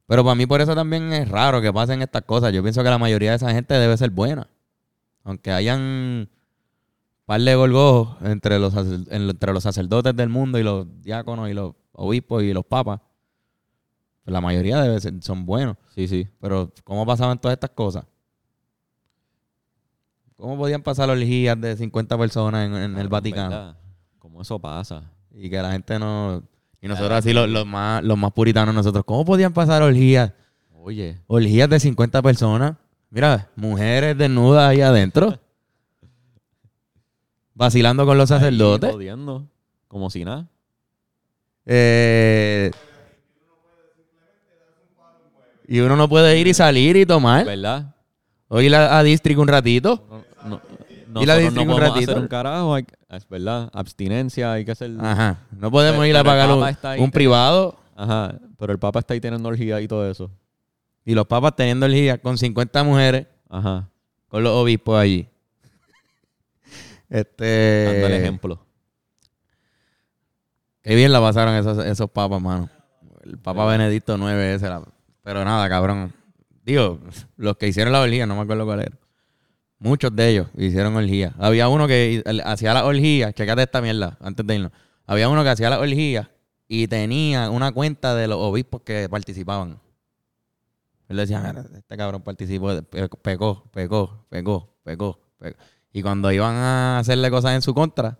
[0.08, 2.54] Pero para mí por eso también es raro que pasen estas cosas.
[2.54, 4.48] Yo pienso que la mayoría de esa gente debe ser buena.
[5.24, 6.30] Aunque hayan
[7.26, 8.74] par de gorgojos entre los,
[9.10, 13.00] entre los sacerdotes del mundo y los diáconos y los obispos y los papas.
[14.24, 15.76] pues la mayoría debe ser, son buenos.
[15.96, 16.28] Sí, sí.
[16.40, 18.06] Pero ¿cómo pasaban todas estas cosas?
[20.36, 23.76] ¿Cómo podían pasar orgías de 50 personas en, en el Vaticano?
[24.20, 25.04] ¿Cómo eso pasa?
[25.38, 26.44] Y que la gente no...
[26.82, 30.32] Y nosotros así, los, los más, los más puritanos nosotros, ¿cómo podían pasar orgías?
[30.82, 32.76] Oye, Orgías de 50 personas.
[33.10, 35.40] Mira, mujeres desnudas ahí adentro.
[37.56, 38.92] Vacilando con los ahí sacerdotes.
[38.92, 39.48] jodiendo,
[39.88, 40.48] como si nada.
[41.66, 42.72] Eh,
[45.68, 47.46] y uno no puede ir y salir y tomar.
[47.46, 47.96] ¿Verdad?
[48.48, 50.24] O ir a, a District un ratito.
[50.46, 50.62] No,
[51.08, 52.12] no, Y la nosotros no distribuyo un ratito.
[52.12, 52.76] hacer un carajo.
[52.76, 53.70] hay- es verdad.
[53.74, 54.92] Abstinencia, hay que hacer...
[55.00, 55.40] Ajá.
[55.52, 56.50] No podemos Pero- ir a pagar
[57.00, 57.78] un, privado.
[57.96, 58.36] Ajá.
[58.58, 60.32] Pero el papa está ahí teniendo orgía y todo eso.
[61.06, 63.28] Y los papas teniendo orgías con 50 mujeres.
[63.50, 63.90] Ajá.
[64.28, 65.28] Con los obispos allí.
[67.10, 67.86] Este.
[67.92, 68.60] Dando el ejemplo.
[70.82, 72.70] Qué bien la pasaron esos, esos papas, mano.
[73.24, 74.70] El Papa Benedicto IX ese.
[74.70, 74.84] la-
[75.24, 76.14] Pero nada, cabrón.
[76.64, 77.00] Digo,
[77.38, 78.98] los que hicieron la orgía, no me acuerdo cuál era.
[79.80, 81.34] Muchos de ellos hicieron orgía.
[81.38, 83.34] Había uno que hacía la orgía.
[83.34, 84.72] Checate esta mierda antes de irnos.
[85.06, 86.32] Había uno que hacía la orgía
[86.68, 89.80] y tenía una cuenta de los obispos que participaban.
[91.08, 95.20] Él decía, "Mira, este cabrón participó, pecó, pecó, pecó, pecó, pecó.
[95.92, 98.18] Y cuando iban a hacerle cosas en su contra,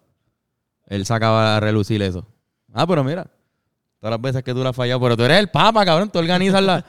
[0.86, 2.28] él sacaba a relucir eso.
[2.74, 3.26] Ah, pero mira,
[4.00, 6.20] todas las veces que tú la has fallado, pero tú eres el papa, cabrón, tú
[6.20, 6.86] organizas la,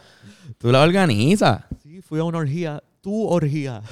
[0.58, 1.64] tú la organizas.
[1.82, 2.82] Sí, fui a una orgía.
[3.00, 3.82] Tu orgía.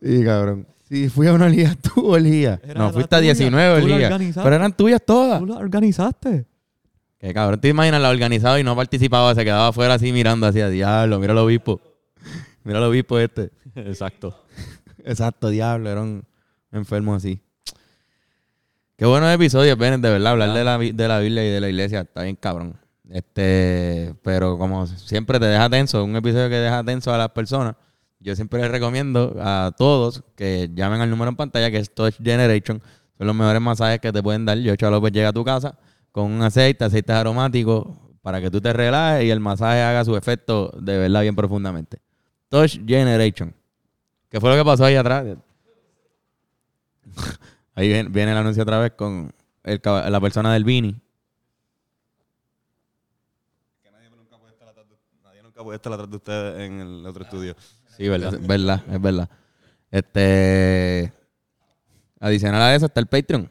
[0.00, 0.66] Sí, cabrón.
[0.88, 2.14] Sí, fui a una orgía, tú.
[2.14, 4.12] Era No, fuiste a tuya, 19 tú la orgías.
[4.12, 4.44] organizaste.
[4.44, 5.42] Pero eran tuyas todas.
[5.42, 6.46] la organizaste.
[7.18, 10.60] Que cabrón, te imaginas la organizaba y no participaba, se quedaba afuera así mirando así
[10.60, 11.80] a diablo, mira el obispo.
[12.62, 13.50] Mira el obispo este.
[13.74, 14.44] Exacto.
[15.04, 16.24] Exacto, diablo, era un
[16.72, 17.40] enfermo así.
[18.96, 21.68] Qué buenos episodios, Bennett, de verdad, hablar de la, de la Biblia y de la
[21.68, 22.76] iglesia, está bien cabrón.
[23.10, 27.76] Este, pero como siempre te deja tenso, un episodio que deja tenso a las personas,
[28.18, 32.16] yo siempre les recomiendo a todos que llamen al número en pantalla que es Touch
[32.22, 32.82] Generation.
[33.18, 34.58] Son los mejores masajes que te pueden dar.
[34.58, 35.78] Yo, Chalo López, llega a tu casa
[36.10, 37.86] con un aceite, aceites aromáticos,
[38.22, 42.00] para que tú te relajes y el masaje haga su efecto de verdad bien profundamente.
[42.48, 43.54] Touch Generation.
[44.28, 45.24] ¿Qué fue lo que pasó ahí atrás?
[47.76, 49.32] Ahí viene, viene el anuncio otra vez con
[49.62, 50.96] la persona del Vini.
[53.92, 57.06] Nadie nunca puede estar atrás de, nadie nunca puede estar atrás de ustedes en el
[57.06, 57.54] otro estudio.
[57.96, 58.34] Sí, ¿verdad?
[58.34, 59.28] Es verdad, es verdad.
[59.90, 61.12] Este.
[62.20, 63.50] Adicional a eso está el Patreon.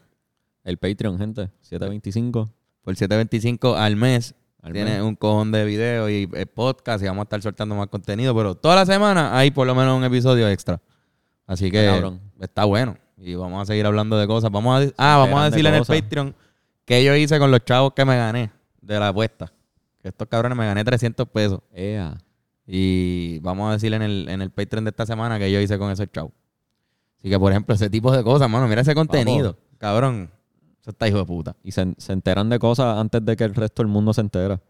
[0.63, 1.49] El Patreon, gente.
[1.61, 2.49] 725.
[2.81, 4.36] Por 7.25 al mes.
[4.61, 5.01] Al Tiene mes.
[5.01, 8.36] un cojón de videos y eh, podcast y vamos a estar soltando más contenido.
[8.36, 10.81] Pero toda la semana hay por lo menos un episodio extra.
[11.45, 12.21] Así que Está cabrón.
[12.39, 12.97] está bueno.
[13.17, 14.51] Y vamos a seguir hablando de cosas.
[14.51, 15.86] Vamos a, ah, vamos a decirle en el.
[15.86, 16.36] Patreon
[16.86, 19.51] que yo hice con los chavos que me gané de la apuesta.
[20.06, 21.62] Estos cabrones me gané 300 pesos.
[21.74, 22.18] Ea.
[22.68, 25.78] Y vamos a decirle en el, en el Patreon de esta semana que yo hice
[25.78, 26.32] con esos chavos.
[27.18, 28.68] Así que, por ejemplo, ese tipo de cosas, mano.
[28.68, 29.58] Mira ese contenido.
[29.78, 30.30] Cabrón.
[30.80, 31.56] Eso está hijo de puta.
[31.64, 34.62] Y se, se enteran de cosas antes de que el resto del mundo se entera.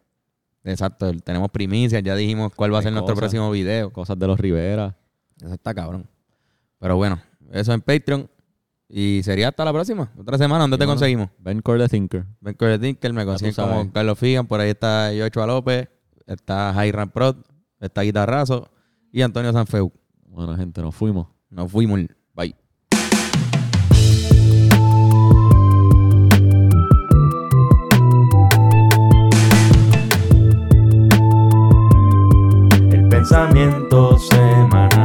[0.63, 1.11] Exacto.
[1.19, 2.01] Tenemos primicias.
[2.01, 3.91] Ya dijimos cuál va a ser nuestro próximo video.
[3.91, 4.95] Cosas de los Rivera.
[5.41, 6.07] Eso está cabrón.
[6.79, 7.19] Pero bueno,
[7.51, 8.29] eso en Patreon.
[8.87, 10.11] Y sería hasta la próxima.
[10.17, 10.63] Otra semana.
[10.63, 11.29] ¿Dónde Y te bueno, conseguimos?
[11.39, 12.25] Ben Core the Thinker.
[12.39, 14.47] Ben Corey Tinker, me consiguen como Carlos Figan.
[14.47, 15.89] Por ahí está Yochoa López.
[16.27, 17.37] Está Jairan Prot.
[17.79, 18.69] Está Guitarrazo.
[19.11, 19.91] Y Antonio Sanfeu.
[20.27, 21.27] Bueno, gente, nos fuimos.
[21.49, 22.01] Nos fuimos.
[22.33, 22.55] Bye.
[32.91, 35.04] El pensamiento semanal.